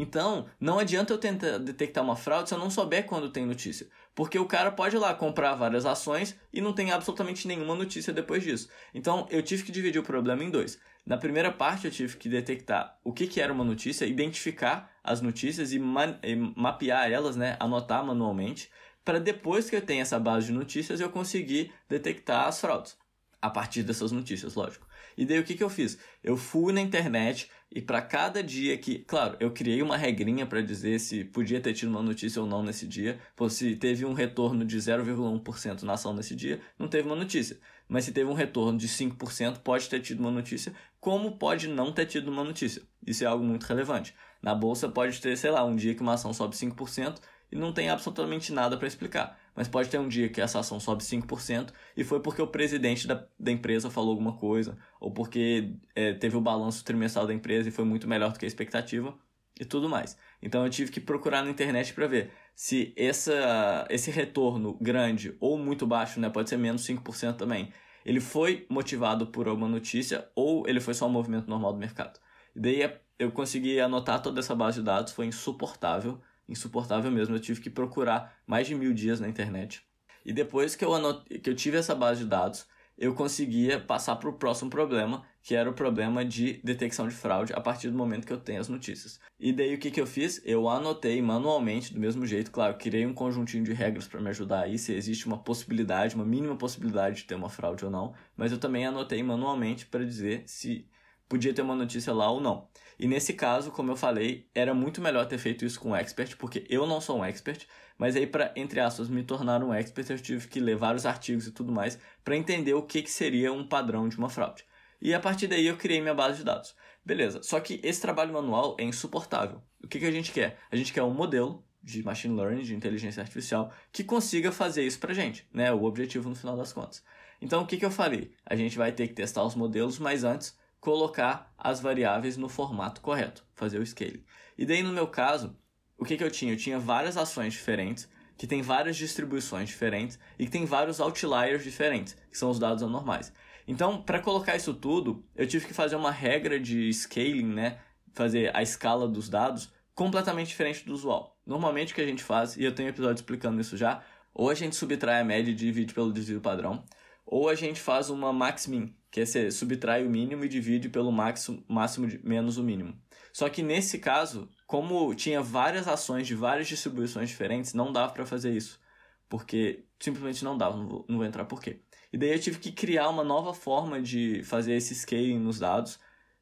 Então, 0.00 0.46
não 0.58 0.78
adianta 0.78 1.12
eu 1.12 1.18
tentar 1.18 1.58
detectar 1.58 2.02
uma 2.02 2.16
fraude 2.16 2.48
se 2.48 2.54
eu 2.54 2.58
não 2.58 2.70
souber 2.70 3.04
quando 3.04 3.28
tem 3.28 3.44
notícia. 3.44 3.86
Porque 4.14 4.38
o 4.38 4.46
cara 4.46 4.72
pode 4.72 4.96
ir 4.96 4.98
lá 4.98 5.12
comprar 5.12 5.54
várias 5.54 5.84
ações 5.84 6.34
e 6.50 6.58
não 6.58 6.72
tem 6.72 6.90
absolutamente 6.90 7.46
nenhuma 7.46 7.74
notícia 7.74 8.10
depois 8.10 8.42
disso. 8.42 8.70
Então, 8.94 9.26
eu 9.30 9.42
tive 9.42 9.62
que 9.62 9.70
dividir 9.70 10.00
o 10.00 10.02
problema 10.02 10.42
em 10.42 10.48
dois. 10.48 10.80
Na 11.04 11.18
primeira 11.18 11.52
parte, 11.52 11.84
eu 11.84 11.90
tive 11.90 12.16
que 12.16 12.30
detectar 12.30 12.98
o 13.04 13.12
que, 13.12 13.26
que 13.26 13.42
era 13.42 13.52
uma 13.52 13.62
notícia, 13.62 14.06
identificar 14.06 14.90
as 15.04 15.20
notícias 15.20 15.70
e, 15.70 15.76
e 15.76 16.36
mapear 16.56 17.12
elas, 17.12 17.36
né? 17.36 17.58
anotar 17.60 18.02
manualmente, 18.02 18.70
para 19.04 19.20
depois 19.20 19.68
que 19.68 19.76
eu 19.76 19.82
tenha 19.82 20.00
essa 20.00 20.18
base 20.18 20.46
de 20.46 20.52
notícias, 20.52 20.98
eu 20.98 21.10
conseguir 21.10 21.74
detectar 21.90 22.48
as 22.48 22.58
fraudes. 22.58 22.96
A 23.42 23.50
partir 23.50 23.82
dessas 23.82 24.12
notícias, 24.12 24.54
lógico. 24.54 24.86
E 25.16 25.26
daí 25.26 25.38
o 25.38 25.44
que, 25.44 25.54
que 25.54 25.62
eu 25.62 25.68
fiz? 25.68 25.98
Eu 26.24 26.36
fui 26.36 26.72
na 26.72 26.80
internet 26.80 27.50
e 27.72 27.80
para 27.80 28.02
cada 28.02 28.42
dia 28.42 28.76
que. 28.76 28.98
Claro, 29.00 29.36
eu 29.38 29.52
criei 29.52 29.80
uma 29.80 29.96
regrinha 29.96 30.44
para 30.44 30.60
dizer 30.60 30.98
se 30.98 31.24
podia 31.24 31.60
ter 31.60 31.72
tido 31.72 31.90
uma 31.90 32.02
notícia 32.02 32.42
ou 32.42 32.48
não 32.48 32.62
nesse 32.62 32.86
dia. 32.86 33.20
Se 33.48 33.76
teve 33.76 34.04
um 34.04 34.12
retorno 34.12 34.64
de 34.64 34.76
0,1% 34.76 35.82
na 35.82 35.92
ação 35.92 36.12
nesse 36.12 36.34
dia, 36.34 36.60
não 36.78 36.88
teve 36.88 37.06
uma 37.06 37.16
notícia. 37.16 37.58
Mas 37.88 38.04
se 38.04 38.12
teve 38.12 38.28
um 38.28 38.34
retorno 38.34 38.78
de 38.78 38.88
5%, 38.88 39.58
pode 39.58 39.88
ter 39.88 40.00
tido 40.00 40.20
uma 40.20 40.30
notícia, 40.30 40.72
como 41.00 41.36
pode 41.38 41.68
não 41.68 41.92
ter 41.92 42.06
tido 42.06 42.28
uma 42.28 42.44
notícia. 42.44 42.82
Isso 43.06 43.24
é 43.24 43.26
algo 43.26 43.44
muito 43.44 43.64
relevante. 43.64 44.14
Na 44.42 44.54
bolsa 44.54 44.88
pode 44.88 45.20
ter, 45.20 45.36
sei 45.36 45.50
lá, 45.50 45.64
um 45.64 45.76
dia 45.76 45.94
que 45.94 46.02
uma 46.02 46.14
ação 46.14 46.32
sobe 46.32 46.56
5% 46.56 47.18
e 47.50 47.56
não 47.56 47.72
tem 47.72 47.88
absolutamente 47.88 48.52
nada 48.52 48.76
para 48.76 48.86
explicar. 48.86 49.38
Mas 49.54 49.68
pode 49.68 49.88
ter 49.88 49.98
um 49.98 50.08
dia 50.08 50.28
que 50.28 50.40
essa 50.40 50.60
ação 50.60 50.78
sobe 50.78 51.02
5% 51.02 51.72
e 51.96 52.04
foi 52.04 52.20
porque 52.20 52.40
o 52.40 52.46
presidente 52.46 53.06
da, 53.06 53.26
da 53.38 53.50
empresa 53.50 53.90
falou 53.90 54.10
alguma 54.10 54.36
coisa, 54.36 54.78
ou 55.00 55.10
porque 55.10 55.74
é, 55.94 56.14
teve 56.14 56.36
o 56.36 56.40
balanço 56.40 56.84
trimestral 56.84 57.26
da 57.26 57.34
empresa 57.34 57.68
e 57.68 57.72
foi 57.72 57.84
muito 57.84 58.08
melhor 58.08 58.32
do 58.32 58.38
que 58.38 58.44
a 58.44 58.48
expectativa 58.48 59.14
e 59.60 59.64
tudo 59.64 59.88
mais. 59.88 60.16
Então 60.40 60.64
eu 60.64 60.70
tive 60.70 60.90
que 60.90 61.00
procurar 61.00 61.42
na 61.42 61.50
internet 61.50 61.92
para 61.92 62.06
ver 62.06 62.30
se 62.54 62.94
essa, 62.96 63.86
esse 63.90 64.10
retorno 64.10 64.78
grande 64.80 65.36
ou 65.40 65.58
muito 65.58 65.86
baixo, 65.86 66.20
né, 66.20 66.30
pode 66.30 66.48
ser 66.48 66.56
menos 66.56 66.82
5% 66.86 67.36
também, 67.36 67.72
ele 68.04 68.20
foi 68.20 68.66
motivado 68.70 69.26
por 69.26 69.48
alguma 69.48 69.68
notícia 69.68 70.28
ou 70.34 70.66
ele 70.66 70.80
foi 70.80 70.94
só 70.94 71.06
um 71.06 71.10
movimento 71.10 71.48
normal 71.48 71.72
do 71.72 71.78
mercado. 71.78 72.18
E 72.54 72.60
daí 72.60 72.98
eu 73.18 73.30
consegui 73.30 73.78
anotar 73.78 74.22
toda 74.22 74.40
essa 74.40 74.54
base 74.54 74.78
de 74.78 74.86
dados, 74.86 75.12
foi 75.12 75.26
insuportável 75.26 76.20
insuportável 76.50 77.10
mesmo. 77.10 77.34
Eu 77.34 77.40
tive 77.40 77.60
que 77.60 77.70
procurar 77.70 78.36
mais 78.46 78.66
de 78.66 78.74
mil 78.74 78.92
dias 78.92 79.20
na 79.20 79.28
internet. 79.28 79.82
E 80.24 80.32
depois 80.32 80.76
que 80.76 80.84
eu, 80.84 80.94
anot... 80.94 81.24
que 81.38 81.48
eu 81.48 81.54
tive 81.54 81.78
essa 81.78 81.94
base 81.94 82.24
de 82.24 82.28
dados, 82.28 82.66
eu 83.00 83.14
conseguia 83.14 83.80
passar 83.80 84.16
para 84.16 84.28
o 84.28 84.34
próximo 84.34 84.68
problema, 84.68 85.24
que 85.42 85.54
era 85.54 85.70
o 85.70 85.72
problema 85.72 86.22
de 86.22 86.60
detecção 86.62 87.08
de 87.08 87.14
fraude 87.14 87.50
a 87.54 87.60
partir 87.60 87.88
do 87.88 87.96
momento 87.96 88.26
que 88.26 88.32
eu 88.32 88.38
tenho 88.38 88.60
as 88.60 88.68
notícias. 88.68 89.18
E 89.38 89.54
daí 89.54 89.74
o 89.74 89.78
que, 89.78 89.90
que 89.90 89.98
eu 89.98 90.06
fiz? 90.06 90.42
Eu 90.44 90.68
anotei 90.68 91.22
manualmente, 91.22 91.94
do 91.94 91.98
mesmo 91.98 92.26
jeito, 92.26 92.50
claro, 92.50 92.76
criei 92.76 93.06
um 93.06 93.14
conjuntinho 93.14 93.64
de 93.64 93.72
regras 93.72 94.06
para 94.06 94.20
me 94.20 94.28
ajudar 94.28 94.64
aí, 94.64 94.78
se 94.78 94.92
existe 94.92 95.26
uma 95.26 95.38
possibilidade, 95.38 96.14
uma 96.14 96.26
mínima 96.26 96.56
possibilidade 96.56 97.16
de 97.16 97.24
ter 97.24 97.36
uma 97.36 97.48
fraude 97.48 97.86
ou 97.86 97.90
não, 97.90 98.12
mas 98.36 98.52
eu 98.52 98.58
também 98.58 98.84
anotei 98.84 99.22
manualmente 99.22 99.86
para 99.86 100.04
dizer 100.04 100.42
se 100.44 100.86
podia 101.30 101.54
ter 101.54 101.62
uma 101.62 101.76
notícia 101.76 102.12
lá 102.12 102.28
ou 102.28 102.40
não. 102.40 102.68
E 102.98 103.06
nesse 103.06 103.32
caso, 103.32 103.70
como 103.70 103.92
eu 103.92 103.96
falei, 103.96 104.50
era 104.52 104.74
muito 104.74 105.00
melhor 105.00 105.24
ter 105.26 105.38
feito 105.38 105.64
isso 105.64 105.78
com 105.78 105.90
um 105.90 105.96
expert, 105.96 106.36
porque 106.36 106.66
eu 106.68 106.86
não 106.88 107.00
sou 107.00 107.20
um 107.20 107.24
expert, 107.24 107.66
mas 107.96 108.16
aí 108.16 108.26
para 108.26 108.52
entre 108.56 108.80
aspas 108.80 109.08
me 109.08 109.22
tornar 109.22 109.62
um 109.62 109.72
expert, 109.72 110.10
eu 110.10 110.18
tive 110.18 110.48
que 110.48 110.58
ler 110.58 110.76
vários 110.76 111.06
artigos 111.06 111.46
e 111.46 111.52
tudo 111.52 111.72
mais 111.72 111.98
para 112.24 112.36
entender 112.36 112.74
o 112.74 112.82
que, 112.82 113.00
que 113.00 113.10
seria 113.10 113.52
um 113.52 113.66
padrão 113.66 114.08
de 114.08 114.18
uma 114.18 114.28
fraude. 114.28 114.64
E 115.00 115.14
a 115.14 115.20
partir 115.20 115.46
daí 115.46 115.66
eu 115.68 115.76
criei 115.76 116.00
minha 116.00 116.12
base 116.12 116.38
de 116.38 116.44
dados. 116.44 116.74
Beleza, 117.02 117.42
só 117.42 117.60
que 117.60 117.80
esse 117.82 118.02
trabalho 118.02 118.32
manual 118.32 118.76
é 118.78 118.84
insuportável. 118.84 119.62
O 119.82 119.86
que, 119.86 120.00
que 120.00 120.06
a 120.06 120.12
gente 120.12 120.32
quer? 120.32 120.58
A 120.70 120.76
gente 120.76 120.92
quer 120.92 121.04
um 121.04 121.14
modelo 121.14 121.64
de 121.82 122.02
machine 122.02 122.36
learning, 122.36 122.62
de 122.62 122.74
inteligência 122.74 123.22
artificial, 123.22 123.72
que 123.92 124.04
consiga 124.04 124.50
fazer 124.52 124.84
isso 124.84 124.98
pra 124.98 125.14
gente, 125.14 125.48
né? 125.54 125.72
O 125.72 125.84
objetivo 125.84 126.28
no 126.28 126.34
final 126.34 126.56
das 126.56 126.72
contas. 126.72 127.02
Então, 127.40 127.62
o 127.62 127.66
que, 127.66 127.78
que 127.78 127.84
eu 127.86 127.90
falei? 127.90 128.32
A 128.44 128.54
gente 128.54 128.76
vai 128.76 128.92
ter 128.92 129.08
que 129.08 129.14
testar 129.14 129.42
os 129.44 129.54
modelos, 129.54 129.98
mas 129.98 130.24
antes 130.24 130.58
colocar 130.80 131.52
as 131.58 131.80
variáveis 131.80 132.36
no 132.36 132.48
formato 132.48 133.00
correto, 133.00 133.44
fazer 133.54 133.78
o 133.78 133.86
scaling. 133.86 134.24
E 134.56 134.64
daí 134.64 134.82
no 134.82 134.92
meu 134.92 135.06
caso, 135.06 135.56
o 135.98 136.04
que, 136.04 136.16
que 136.16 136.24
eu 136.24 136.30
tinha? 136.30 136.54
Eu 136.54 136.56
tinha 136.56 136.78
várias 136.78 137.16
ações 137.16 137.52
diferentes, 137.52 138.08
que 138.36 138.46
tem 138.46 138.62
várias 138.62 138.96
distribuições 138.96 139.68
diferentes 139.68 140.18
e 140.38 140.46
que 140.46 140.50
tem 140.50 140.64
vários 140.64 140.98
outliers 140.98 141.62
diferentes, 141.62 142.16
que 142.30 142.38
são 142.38 142.48
os 142.48 142.58
dados 142.58 142.82
anormais. 142.82 143.32
Então, 143.68 144.02
para 144.02 144.18
colocar 144.18 144.56
isso 144.56 144.72
tudo, 144.72 145.22
eu 145.36 145.46
tive 145.46 145.66
que 145.66 145.74
fazer 145.74 145.96
uma 145.96 146.10
regra 146.10 146.58
de 146.58 146.90
scaling, 146.92 147.52
né? 147.52 147.78
Fazer 148.14 148.50
a 148.56 148.62
escala 148.62 149.06
dos 149.06 149.28
dados 149.28 149.70
completamente 149.94 150.48
diferente 150.48 150.86
do 150.86 150.94
usual. 150.94 151.38
Normalmente 151.46 151.92
o 151.92 151.94
que 151.94 152.00
a 152.00 152.06
gente 152.06 152.24
faz, 152.24 152.56
e 152.56 152.64
eu 152.64 152.74
tenho 152.74 152.88
episódio 152.88 153.20
explicando 153.20 153.60
isso 153.60 153.76
já, 153.76 154.02
ou 154.32 154.48
a 154.48 154.54
gente 154.54 154.74
subtrai 154.74 155.20
a 155.20 155.24
média 155.24 155.50
e 155.50 155.54
divide 155.54 155.92
pelo 155.92 156.12
desvio 156.12 156.40
padrão, 156.40 156.82
ou 157.26 157.48
a 157.48 157.54
gente 157.54 157.78
faz 157.78 158.08
uma 158.08 158.32
max-min, 158.32 158.94
que 159.10 159.20
é 159.20 159.26
você 159.26 159.50
subtrai 159.50 160.06
o 160.06 160.10
mínimo 160.10 160.44
e 160.44 160.48
divide 160.48 160.88
pelo 160.88 161.10
máximo, 161.10 161.64
máximo 161.68 162.06
de, 162.06 162.24
menos 162.24 162.58
o 162.58 162.62
mínimo. 162.62 162.94
Só 163.32 163.48
que 163.48 163.62
nesse 163.62 163.98
caso, 163.98 164.48
como 164.66 165.14
tinha 165.14 165.42
várias 165.42 165.88
ações 165.88 166.26
de 166.26 166.34
várias 166.34 166.68
distribuições 166.68 167.28
diferentes, 167.28 167.74
não 167.74 167.92
dava 167.92 168.12
para 168.12 168.26
fazer 168.26 168.52
isso. 168.52 168.80
Porque 169.28 169.84
simplesmente 169.98 170.44
não 170.44 170.56
dava, 170.56 170.76
não 170.76 170.88
vou, 170.88 171.04
não 171.08 171.16
vou 171.18 171.26
entrar 171.26 171.44
por 171.44 171.60
quê. 171.60 171.80
E 172.12 172.18
daí 172.18 172.30
eu 172.32 172.40
tive 172.40 172.58
que 172.58 172.72
criar 172.72 173.08
uma 173.08 173.22
nova 173.22 173.54
forma 173.54 174.00
de 174.00 174.42
fazer 174.44 174.74
esse 174.74 174.94
scaling 174.94 175.38
nos 175.38 175.58
dados, 175.58 175.98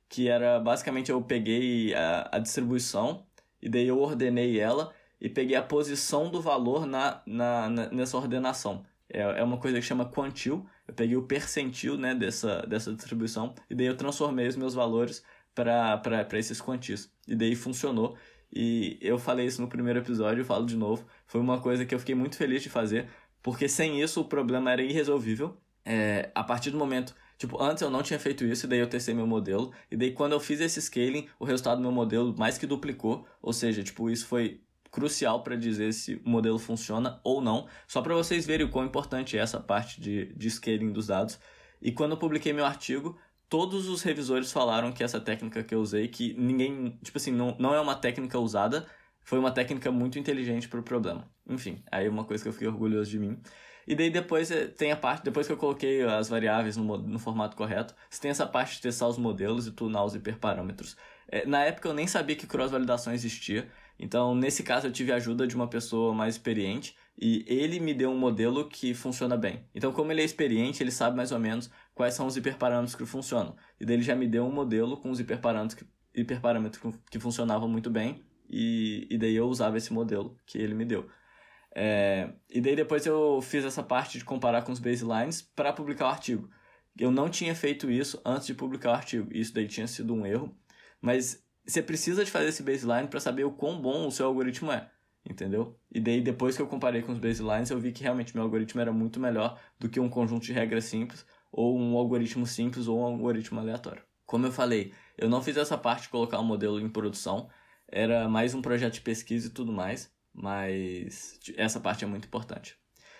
que 0.08 0.28
era 0.28 0.58
basicamente 0.58 1.10
eu 1.10 1.20
peguei 1.22 1.94
a, 1.94 2.28
a 2.32 2.38
distribuição 2.38 3.26
e 3.60 3.68
daí 3.68 3.86
eu 3.86 4.00
ordenei 4.00 4.58
ela 4.58 4.94
e 5.20 5.28
peguei 5.28 5.56
a 5.56 5.62
posição 5.62 6.30
do 6.30 6.40
valor 6.40 6.86
na, 6.86 7.22
na, 7.26 7.68
na 7.68 7.90
nessa 7.90 8.16
ordenação. 8.16 8.84
É, 9.08 9.20
é 9.20 9.42
uma 9.42 9.58
coisa 9.58 9.78
que 9.78 9.84
chama 9.84 10.06
quantil, 10.06 10.66
eu 10.88 10.94
peguei 10.94 11.16
o 11.16 11.22
percentil 11.22 11.98
né, 11.98 12.14
dessa, 12.14 12.62
dessa 12.62 12.92
distribuição 12.94 13.54
e 13.68 13.74
daí 13.74 13.86
eu 13.86 13.96
transformei 13.96 14.48
os 14.48 14.56
meus 14.56 14.72
valores 14.74 15.22
para 15.54 16.38
esses 16.38 16.60
quantis. 16.60 17.12
E 17.26 17.36
daí 17.36 17.54
funcionou. 17.54 18.16
E 18.50 18.98
eu 19.02 19.18
falei 19.18 19.46
isso 19.46 19.60
no 19.60 19.68
primeiro 19.68 19.98
episódio, 19.98 20.40
eu 20.40 20.44
falo 20.46 20.64
de 20.64 20.76
novo. 20.76 21.04
Foi 21.26 21.40
uma 21.40 21.60
coisa 21.60 21.84
que 21.84 21.94
eu 21.94 21.98
fiquei 21.98 22.14
muito 22.14 22.36
feliz 22.36 22.62
de 22.62 22.70
fazer, 22.70 23.08
porque 23.42 23.68
sem 23.68 24.00
isso 24.00 24.22
o 24.22 24.24
problema 24.24 24.72
era 24.72 24.82
irresolvível. 24.82 25.56
É, 25.84 26.30
a 26.34 26.42
partir 26.44 26.70
do 26.70 26.78
momento. 26.78 27.14
Tipo, 27.36 27.62
antes 27.62 27.82
eu 27.82 27.90
não 27.90 28.02
tinha 28.02 28.18
feito 28.18 28.44
isso, 28.44 28.66
e 28.66 28.68
daí 28.68 28.78
eu 28.80 28.88
testei 28.88 29.14
meu 29.14 29.26
modelo. 29.26 29.72
E 29.90 29.96
daí 29.96 30.12
quando 30.12 30.32
eu 30.32 30.40
fiz 30.40 30.60
esse 30.60 30.80
scaling, 30.82 31.28
o 31.38 31.44
resultado 31.44 31.76
do 31.76 31.82
meu 31.82 31.92
modelo 31.92 32.34
mais 32.36 32.58
que 32.58 32.66
duplicou. 32.66 33.26
Ou 33.42 33.52
seja, 33.52 33.82
tipo, 33.82 34.10
isso 34.10 34.26
foi 34.26 34.60
crucial 34.90 35.42
para 35.42 35.56
dizer 35.56 35.92
se 35.92 36.14
o 36.24 36.28
modelo 36.28 36.58
funciona 36.58 37.20
ou 37.22 37.40
não, 37.40 37.66
só 37.86 38.02
para 38.02 38.14
vocês 38.14 38.46
verem 38.46 38.66
o 38.66 38.70
quão 38.70 38.84
importante 38.84 39.36
é 39.36 39.40
essa 39.40 39.60
parte 39.60 40.00
de, 40.00 40.32
de 40.34 40.50
scaling 40.50 40.92
dos 40.92 41.06
dados. 41.06 41.38
E 41.80 41.92
quando 41.92 42.12
eu 42.12 42.16
publiquei 42.16 42.52
meu 42.52 42.64
artigo, 42.64 43.16
todos 43.48 43.88
os 43.88 44.02
revisores 44.02 44.52
falaram 44.52 44.92
que 44.92 45.02
essa 45.02 45.20
técnica 45.20 45.62
que 45.62 45.74
eu 45.74 45.80
usei, 45.80 46.08
que 46.08 46.34
ninguém, 46.34 46.98
tipo 47.02 47.18
assim, 47.18 47.32
não, 47.32 47.56
não 47.58 47.74
é 47.74 47.80
uma 47.80 47.94
técnica 47.94 48.38
usada, 48.38 48.86
foi 49.22 49.38
uma 49.38 49.50
técnica 49.50 49.90
muito 49.90 50.18
inteligente 50.18 50.68
para 50.68 50.80
o 50.80 50.82
problema. 50.82 51.28
Enfim, 51.46 51.82
aí 51.90 52.06
é 52.06 52.10
uma 52.10 52.24
coisa 52.24 52.42
que 52.42 52.48
eu 52.48 52.52
fiquei 52.52 52.68
orgulhoso 52.68 53.10
de 53.10 53.18
mim. 53.18 53.40
E 53.86 53.94
daí 53.94 54.10
depois 54.10 54.50
eh, 54.50 54.66
tem 54.66 54.92
a 54.92 54.96
parte, 54.96 55.24
depois 55.24 55.46
que 55.46 55.52
eu 55.52 55.56
coloquei 55.56 56.02
as 56.04 56.28
variáveis 56.28 56.76
no, 56.76 56.98
no 56.98 57.18
formato 57.18 57.56
correto, 57.56 57.94
você 58.10 58.20
tem 58.20 58.30
essa 58.30 58.46
parte 58.46 58.76
de 58.76 58.82
testar 58.82 59.08
os 59.08 59.16
modelos 59.16 59.66
e 59.66 59.72
tunar 59.72 60.04
os 60.04 60.14
hiperparâmetros. 60.14 60.94
É, 61.26 61.46
na 61.46 61.64
época 61.64 61.88
eu 61.88 61.94
nem 61.94 62.06
sabia 62.06 62.36
que 62.36 62.46
cross-validação 62.46 63.14
existia, 63.14 63.70
então, 63.98 64.34
nesse 64.34 64.62
caso, 64.62 64.86
eu 64.86 64.92
tive 64.92 65.12
a 65.12 65.16
ajuda 65.16 65.46
de 65.46 65.56
uma 65.56 65.66
pessoa 65.66 66.14
mais 66.14 66.36
experiente 66.36 66.96
e 67.20 67.44
ele 67.48 67.80
me 67.80 67.92
deu 67.92 68.10
um 68.10 68.18
modelo 68.18 68.68
que 68.68 68.94
funciona 68.94 69.36
bem. 69.36 69.64
Então, 69.74 69.92
como 69.92 70.12
ele 70.12 70.22
é 70.22 70.24
experiente, 70.24 70.82
ele 70.82 70.92
sabe 70.92 71.16
mais 71.16 71.32
ou 71.32 71.38
menos 71.38 71.68
quais 71.94 72.14
são 72.14 72.26
os 72.26 72.36
hiperparâmetros 72.36 72.94
que 72.94 73.04
funcionam. 73.04 73.56
E 73.80 73.84
daí 73.84 73.96
ele 73.96 74.02
já 74.02 74.14
me 74.14 74.28
deu 74.28 74.46
um 74.46 74.52
modelo 74.52 74.96
com 74.96 75.10
os 75.10 75.18
hiperparâmetros 75.18 75.74
que, 75.74 75.86
hiperparâmetros 76.14 76.94
que 77.10 77.18
funcionavam 77.18 77.68
muito 77.68 77.90
bem 77.90 78.24
e, 78.48 79.06
e 79.10 79.18
daí 79.18 79.34
eu 79.34 79.48
usava 79.48 79.76
esse 79.76 79.92
modelo 79.92 80.36
que 80.46 80.58
ele 80.58 80.74
me 80.74 80.84
deu. 80.84 81.08
É, 81.74 82.32
e 82.48 82.60
daí 82.60 82.76
depois 82.76 83.04
eu 83.04 83.40
fiz 83.42 83.64
essa 83.64 83.82
parte 83.82 84.18
de 84.18 84.24
comparar 84.24 84.62
com 84.62 84.72
os 84.72 84.78
baselines 84.78 85.42
para 85.42 85.72
publicar 85.72 86.06
o 86.06 86.10
artigo. 86.10 86.48
Eu 86.96 87.10
não 87.10 87.28
tinha 87.28 87.54
feito 87.54 87.90
isso 87.90 88.20
antes 88.24 88.46
de 88.46 88.54
publicar 88.54 88.90
o 88.90 88.94
artigo. 88.94 89.28
Isso 89.32 89.52
daí 89.52 89.66
tinha 89.66 89.86
sido 89.86 90.14
um 90.14 90.24
erro. 90.24 90.56
Mas 91.00 91.44
você 91.68 91.82
precisa 91.82 92.24
de 92.24 92.30
fazer 92.30 92.48
esse 92.48 92.62
baseline 92.62 93.08
para 93.08 93.20
saber 93.20 93.44
o 93.44 93.52
quão 93.52 93.80
bom 93.80 94.06
o 94.06 94.10
seu 94.10 94.26
algoritmo 94.26 94.72
é, 94.72 94.90
entendeu? 95.28 95.78
E 95.92 96.00
daí 96.00 96.20
depois 96.22 96.56
que 96.56 96.62
eu 96.62 96.66
comparei 96.66 97.02
com 97.02 97.12
os 97.12 97.18
baselines, 97.18 97.70
eu 97.70 97.78
vi 97.78 97.92
que 97.92 98.02
realmente 98.02 98.34
meu 98.34 98.42
algoritmo 98.42 98.80
era 98.80 98.92
muito 98.92 99.20
melhor 99.20 99.60
do 99.78 99.88
que 99.88 100.00
um 100.00 100.08
conjunto 100.08 100.44
de 100.44 100.52
regras 100.52 100.84
simples 100.84 101.26
ou 101.52 101.78
um 101.78 101.96
algoritmo 101.96 102.46
simples 102.46 102.88
ou 102.88 102.98
um 102.98 103.04
algoritmo 103.04 103.60
aleatório. 103.60 104.02
Como 104.24 104.46
eu 104.46 104.52
falei, 104.52 104.92
eu 105.16 105.28
não 105.28 105.42
fiz 105.42 105.56
essa 105.56 105.76
parte 105.76 106.02
de 106.02 106.08
colocar 106.08 106.38
o 106.38 106.42
um 106.42 106.46
modelo 106.46 106.80
em 106.80 106.88
produção, 106.88 107.50
era 107.86 108.28
mais 108.28 108.54
um 108.54 108.62
projeto 108.62 108.94
de 108.94 109.00
pesquisa 109.02 109.48
e 109.48 109.50
tudo 109.50 109.72
mais, 109.72 110.10
mas 110.32 111.38
essa 111.56 111.80
parte 111.80 112.04
é 112.04 112.06
muito 112.06 112.26
importante. 112.26 112.76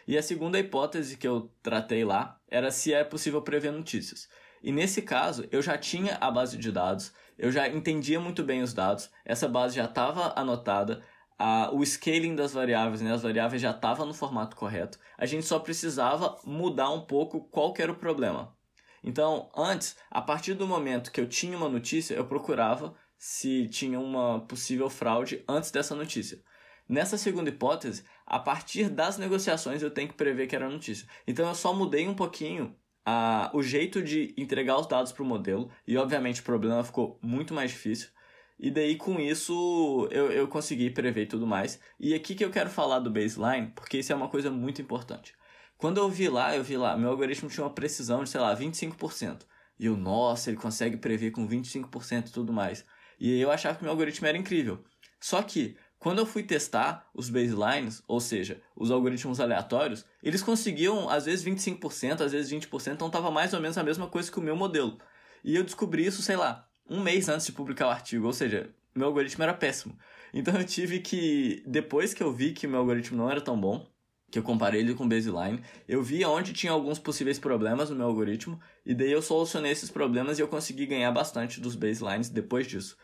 E 0.06 0.16
a 0.16 0.22
segunda 0.22 0.58
hipótese 0.58 1.18
que 1.18 1.28
eu 1.28 1.52
tratei 1.62 2.02
lá 2.02 2.40
era 2.48 2.70
se 2.70 2.94
é 2.94 3.04
possível 3.04 3.42
prever 3.42 3.72
notícias. 3.72 4.26
E 4.62 4.73
nesse 4.73 5.03
caso, 5.03 5.47
eu 5.51 5.62
já 5.62 5.77
tinha 5.79 6.16
a 6.21 6.31
base 6.31 6.57
de 6.57 6.73
dados, 6.73 7.12
eu 7.38 7.53
já 7.53 7.68
entendia 7.68 8.21
muito 8.21 8.42
bem 8.42 8.62
os 8.62 8.75
dados, 8.75 9.11
essa 9.25 9.49
base 9.49 9.77
já 9.77 9.85
estava 9.85 10.33
anotada, 10.38 11.03
a, 11.38 11.71
o 11.73 11.85
scaling 11.85 12.35
das 12.35 12.53
variáveis, 12.53 13.01
né, 13.01 13.12
as 13.12 13.23
variáveis 13.23 13.62
já 13.62 13.71
estava 13.71 14.05
no 14.05 14.12
formato 14.12 14.57
correto, 14.57 14.99
a 15.16 15.25
gente 15.25 15.47
só 15.47 15.59
precisava 15.59 16.37
mudar 16.44 16.90
um 16.90 17.03
pouco 17.03 17.49
qual 17.49 17.73
era 17.79 17.92
o 17.92 17.97
problema. 17.97 18.57
Então, 19.03 19.49
antes, 19.57 19.97
a 20.11 20.21
partir 20.21 20.55
do 20.55 20.66
momento 20.66 21.12
que 21.12 21.21
eu 21.21 21.29
tinha 21.29 21.57
uma 21.57 21.68
notícia, 21.68 22.14
eu 22.14 22.27
procurava 22.27 22.94
se 23.16 23.68
tinha 23.68 23.99
uma 23.99 24.40
possível 24.40 24.90
fraude 24.90 25.44
antes 25.49 25.71
dessa 25.71 25.94
notícia. 25.94 26.42
Nessa 26.88 27.18
segunda 27.18 27.51
hipótese, 27.51 28.05
a 28.27 28.38
partir 28.38 28.88
das 28.88 29.18
negociações 29.18 29.83
eu 29.83 29.90
tenho 29.90 30.09
que 30.09 30.14
prever 30.14 30.47
que 30.47 30.57
era 30.57 30.68
notícia. 30.68 31.07
Então 31.27 31.47
eu 31.47 31.55
só 31.55 31.75
mudei 31.75 32.09
um 32.09 32.14
pouquinho 32.14 32.75
a, 33.11 33.51
o 33.55 33.62
jeito 33.62 34.03
de 34.03 34.35
entregar 34.37 34.79
os 34.79 34.87
dados 34.87 35.12
para 35.12 35.23
o 35.23 35.27
modelo, 35.27 35.71
e 35.87 35.97
obviamente 35.97 36.42
o 36.42 36.44
problema 36.44 36.85
ficou 36.85 37.18
muito 37.23 37.55
mais 37.55 37.71
difícil. 37.71 38.11
E 38.59 38.71
daí 38.71 38.97
com 38.97 39.18
isso 39.18 40.07
eu, 40.11 40.31
eu 40.31 40.47
consegui 40.47 40.90
prever 40.90 41.25
tudo 41.27 41.47
mais. 41.47 41.81
E 41.99 42.12
aqui 42.12 42.35
que 42.35 42.44
eu 42.44 42.51
quero 42.51 42.68
falar 42.68 42.99
do 42.99 43.11
baseline, 43.11 43.73
porque 43.75 43.99
isso 43.99 44.12
é 44.12 44.16
uma 44.16 44.29
coisa 44.29 44.51
muito 44.51 44.83
importante. 44.83 45.35
Quando 45.79 45.97
eu 45.99 46.11
vi 46.11 46.29
lá, 46.29 46.55
eu 46.55 46.62
vi 46.62 46.77
lá, 46.77 46.99
meu 46.99 47.09
algoritmo 47.09 47.49
tinha 47.49 47.64
uma 47.64 47.73
precisão 47.73 48.25
de, 48.25 48.29
sei 48.29 48.40
lá, 48.40 48.55
25%. 48.55 49.47
E 49.79 49.87
eu, 49.87 49.97
nossa, 49.97 50.51
ele 50.51 50.59
consegue 50.59 50.99
prever 50.99 51.31
com 51.31 51.49
25% 51.49 52.29
e 52.29 52.33
tudo 52.33 52.53
mais. 52.53 52.85
E 53.18 53.40
eu 53.40 53.51
achava 53.51 53.79
que 53.79 53.85
meu 53.85 53.92
algoritmo 53.92 54.27
era 54.27 54.37
incrível. 54.37 54.85
Só 55.18 55.40
que, 55.40 55.77
quando 55.98 56.18
eu 56.18 56.26
fui 56.26 56.42
testar 56.42 57.08
os 57.12 57.28
baselines, 57.28 58.02
ou 58.06 58.20
seja, 58.20 58.61
os 58.76 58.90
algoritmos 58.90 59.40
aleatórios, 59.40 60.04
eles 60.22 60.42
conseguiam 60.42 61.11
às 61.11 61.26
vezes 61.26 61.44
25%, 61.44 62.20
às 62.20 62.32
vezes 62.32 62.52
20%, 62.52 62.94
então 62.94 63.08
estava 63.08 63.30
mais 63.30 63.52
ou 63.52 63.61
menos 63.61 63.76
a 63.76 63.82
mesma 63.82 64.06
coisa 64.06 64.30
que 64.30 64.38
o 64.38 64.42
meu 64.42 64.54
modelo. 64.56 64.98
E 65.42 65.56
eu 65.56 65.64
descobri 65.64 66.06
isso, 66.06 66.22
sei 66.22 66.37
lá, 66.37 66.68
um 66.88 67.02
mês 67.02 67.28
antes 67.28 67.46
de 67.46 67.52
publicar 67.52 67.88
o 67.88 67.90
artigo, 67.90 68.26
ou 68.26 68.32
seja, 68.32 68.70
meu 68.94 69.08
algoritmo 69.08 69.42
era 69.42 69.54
péssimo. 69.54 69.96
Então 70.30 70.54
eu 70.58 70.64
tive 70.64 71.00
que, 71.00 71.62
depois 71.66 72.12
que 72.12 72.22
eu 72.22 72.30
vi 72.30 72.52
que 72.52 72.66
o 72.66 72.70
meu 72.70 72.80
algoritmo 72.80 73.16
não 73.16 73.30
era 73.30 73.40
tão 73.40 73.58
bom, 73.58 73.90
que 74.30 74.38
eu 74.38 74.42
comparei 74.42 74.82
ele 74.82 74.94
com 74.94 75.04
o 75.04 75.08
baseline, 75.08 75.62
eu 75.88 76.02
vi 76.02 76.22
onde 76.22 76.52
tinha 76.52 76.70
alguns 76.70 76.98
possíveis 76.98 77.38
problemas 77.38 77.88
no 77.88 77.96
meu 77.96 78.04
algoritmo, 78.04 78.61
e 78.84 78.94
daí 78.94 79.11
eu 79.11 79.22
solucionei 79.22 79.72
esses 79.72 79.90
problemas 79.90 80.38
e 80.38 80.42
eu 80.42 80.48
consegui 80.48 80.84
ganhar 80.84 81.11
bastante 81.12 81.62
dos 81.62 81.74
baselines 81.74 82.28
depois 82.28 82.66
disso. 82.66 82.94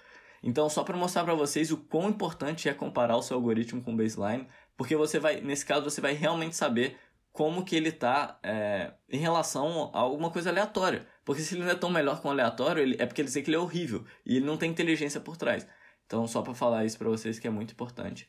Então, 0.47 0.69
só 0.69 0.85
para 0.85 0.95
mostrar 0.95 1.25
para 1.25 1.35
vocês 1.35 1.73
o 1.73 1.79
quão 1.79 2.11
importante 2.11 2.69
é 2.69 2.75
comparar 2.75 3.17
o 3.17 3.23
seu 3.23 3.35
algoritmo 3.35 3.83
com 3.83 3.95
o 3.95 3.97
baseline, 3.97 4.47
porque 4.77 4.95
você 4.95 5.19
vai, 5.19 5.41
nesse 5.41 5.65
caso, 5.65 5.89
você 5.89 6.03
vai 6.03 6.13
realmente 6.13 6.55
saber 6.55 6.99
como 7.33 7.65
que 7.65 7.75
ele 7.75 7.89
está 7.89 8.39
é, 8.43 8.93
em 9.09 9.17
relação 9.17 9.91
a 9.95 10.01
alguma 10.01 10.31
coisa 10.31 10.51
aleatória. 10.51 11.07
Porque 11.25 11.41
se 11.41 11.55
ele 11.55 11.65
não 11.65 11.71
é 11.71 11.75
tão 11.75 11.89
melhor 11.89 12.21
com 12.21 12.31
aleatório, 12.31 12.83
ele, 12.83 12.95
é 12.99 13.07
porque 13.07 13.23
ele 13.23 13.29
diz 13.29 13.43
que 13.43 13.49
ele 13.49 13.57
é 13.57 13.59
horrível 13.59 14.05
e 14.25 14.37
ele 14.37 14.45
não 14.45 14.59
tem 14.59 14.71
inteligência 14.71 15.19
por 15.19 15.35
trás. 15.35 15.67
Então, 16.07 16.29
só 16.29 16.43
para 16.43 16.53
falar 16.55 16.85
isso 16.85 16.99
para 16.99 17.09
vocês 17.09 17.39
que 17.39 17.47
é 17.47 17.51
muito 17.51 17.73
importante. 17.73 18.29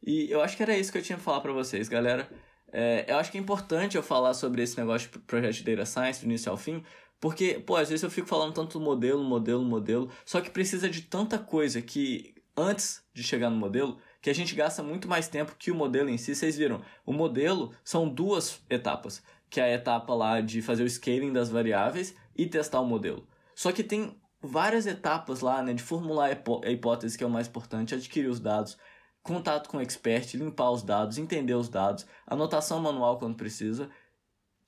E 0.00 0.30
eu 0.30 0.40
acho 0.40 0.56
que 0.56 0.62
era 0.62 0.78
isso 0.78 0.92
que 0.92 0.98
eu 0.98 1.02
tinha 1.02 1.18
pra 1.18 1.24
falar 1.24 1.40
para 1.40 1.52
vocês, 1.52 1.88
galera. 1.88 2.30
É, 2.72 3.04
eu 3.08 3.18
acho 3.18 3.32
que 3.32 3.38
é 3.38 3.40
importante 3.40 3.96
eu 3.96 4.02
falar 4.04 4.34
sobre 4.34 4.62
esse 4.62 4.78
negócio 4.78 5.10
de 5.10 5.18
projeto 5.18 5.56
de 5.56 5.64
data 5.64 5.84
science 5.84 6.20
do 6.20 6.26
início 6.26 6.50
ao 6.50 6.56
fim, 6.56 6.84
porque, 7.20 7.62
pô, 7.64 7.76
às 7.76 7.90
vezes 7.90 8.02
eu 8.02 8.10
fico 8.10 8.26
falando 8.26 8.54
tanto 8.54 8.80
modelo, 8.80 9.22
modelo, 9.22 9.62
modelo, 9.62 10.10
só 10.24 10.40
que 10.40 10.50
precisa 10.50 10.88
de 10.88 11.02
tanta 11.02 11.38
coisa 11.38 11.82
que 11.82 12.34
antes 12.56 13.02
de 13.12 13.22
chegar 13.22 13.50
no 13.50 13.56
modelo, 13.56 13.98
que 14.20 14.30
a 14.30 14.34
gente 14.34 14.54
gasta 14.54 14.82
muito 14.82 15.08
mais 15.08 15.28
tempo 15.28 15.54
que 15.58 15.70
o 15.70 15.74
modelo 15.74 16.08
em 16.08 16.18
si. 16.18 16.34
Vocês 16.34 16.56
viram, 16.56 16.80
o 17.04 17.12
modelo 17.12 17.72
são 17.84 18.08
duas 18.08 18.62
etapas, 18.68 19.22
que 19.48 19.60
é 19.60 19.64
a 19.64 19.74
etapa 19.74 20.14
lá 20.14 20.40
de 20.40 20.62
fazer 20.62 20.82
o 20.82 20.88
scaling 20.88 21.32
das 21.32 21.50
variáveis 21.50 22.14
e 22.36 22.46
testar 22.46 22.80
o 22.80 22.86
modelo. 22.86 23.26
Só 23.54 23.72
que 23.72 23.84
tem 23.84 24.16
várias 24.42 24.86
etapas 24.86 25.40
lá, 25.40 25.62
né, 25.62 25.74
de 25.74 25.82
formular 25.82 26.30
a 26.64 26.70
hipótese 26.70 27.16
que 27.16 27.24
é 27.24 27.26
o 27.26 27.30
mais 27.30 27.46
importante, 27.46 27.94
adquirir 27.94 28.28
os 28.28 28.40
dados, 28.40 28.78
contato 29.22 29.68
com 29.68 29.76
o 29.76 29.82
expert, 29.82 30.34
limpar 30.34 30.70
os 30.70 30.82
dados, 30.82 31.18
entender 31.18 31.54
os 31.54 31.68
dados, 31.68 32.06
anotação 32.26 32.80
manual 32.80 33.18
quando 33.18 33.36
precisa, 33.36 33.90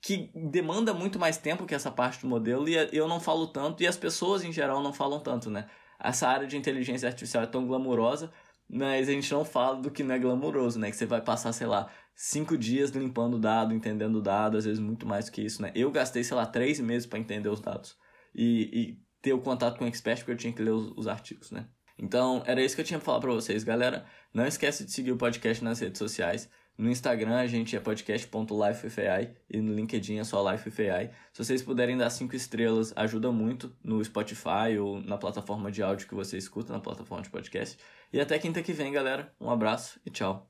que 0.03 0.29
demanda 0.35 0.93
muito 0.93 1.17
mais 1.17 1.37
tempo 1.37 1.65
que 1.65 1.73
essa 1.73 1.89
parte 1.89 2.19
do 2.19 2.27
modelo 2.27 2.67
e 2.67 2.75
eu 2.91 3.07
não 3.07 3.21
falo 3.21 3.47
tanto 3.47 3.81
e 3.81 3.87
as 3.87 3.95
pessoas 3.95 4.43
em 4.43 4.51
geral 4.51 4.83
não 4.83 4.91
falam 4.91 5.21
tanto, 5.21 5.49
né? 5.49 5.69
Essa 5.97 6.27
área 6.27 6.45
de 6.45 6.57
inteligência 6.57 7.07
artificial 7.07 7.43
é 7.43 7.47
tão 7.47 7.65
glamurosa, 7.65 8.29
mas 8.69 9.07
a 9.07 9.13
gente 9.13 9.31
não 9.31 9.45
fala 9.45 9.81
do 9.81 9.89
que 9.89 10.03
não 10.03 10.13
é 10.13 10.19
glamuroso, 10.19 10.77
né? 10.77 10.91
Que 10.91 10.97
você 10.97 11.05
vai 11.05 11.21
passar, 11.21 11.53
sei 11.53 11.67
lá, 11.67 11.89
cinco 12.13 12.57
dias 12.57 12.89
limpando 12.89 13.39
dado, 13.39 13.73
entendendo 13.73 14.21
dado, 14.21 14.57
às 14.57 14.65
vezes 14.65 14.79
muito 14.79 15.07
mais 15.07 15.27
do 15.27 15.31
que 15.31 15.41
isso, 15.41 15.61
né? 15.61 15.71
Eu 15.73 15.89
gastei, 15.89 16.21
sei 16.21 16.35
lá, 16.35 16.45
três 16.45 16.81
meses 16.81 17.07
para 17.07 17.17
entender 17.17 17.47
os 17.47 17.61
dados 17.61 17.95
e, 18.35 18.69
e, 18.73 18.99
ter 19.21 19.31
o 19.31 19.39
contato 19.39 19.77
com 19.77 19.85
o 19.85 19.87
expert 19.87 20.19
porque 20.19 20.33
eu 20.33 20.37
tinha 20.37 20.51
que 20.51 20.61
ler 20.61 20.71
os, 20.71 20.91
os 20.97 21.07
artigos, 21.07 21.49
né? 21.49 21.65
Então, 21.97 22.43
era 22.45 22.61
isso 22.61 22.75
que 22.75 22.81
eu 22.81 22.85
tinha 22.85 22.99
pra 22.99 23.05
falar 23.05 23.21
pra 23.21 23.31
vocês, 23.31 23.63
galera. 23.63 24.05
Não 24.33 24.45
esquece 24.45 24.83
de 24.83 24.91
seguir 24.91 25.13
o 25.13 25.17
podcast 25.17 25.63
nas 25.63 25.79
redes 25.79 25.99
sociais. 25.99 26.49
No 26.77 26.89
Instagram 26.89 27.35
a 27.35 27.45
gente 27.45 27.75
é 27.75 27.79
podcast.lifewithai 27.79 29.35
e 29.49 29.61
no 29.61 29.73
LinkedIn 29.73 30.17
é 30.17 30.23
só 30.23 30.51
lifewithai. 30.51 31.11
Se 31.31 31.43
vocês 31.43 31.61
puderem 31.61 31.95
dar 31.95 32.09
cinco 32.09 32.35
estrelas, 32.35 32.91
ajuda 32.95 33.31
muito 33.31 33.75
no 33.83 34.03
Spotify 34.03 34.77
ou 34.79 34.99
na 34.99 35.17
plataforma 35.17 35.71
de 35.71 35.83
áudio 35.83 36.07
que 36.07 36.15
você 36.15 36.37
escuta, 36.37 36.73
na 36.73 36.79
plataforma 36.79 37.23
de 37.23 37.29
podcast. 37.29 37.77
E 38.11 38.19
até 38.19 38.39
quinta 38.39 38.63
que 38.63 38.73
vem, 38.73 38.91
galera. 38.91 39.31
Um 39.39 39.51
abraço 39.51 39.99
e 40.05 40.09
tchau. 40.09 40.49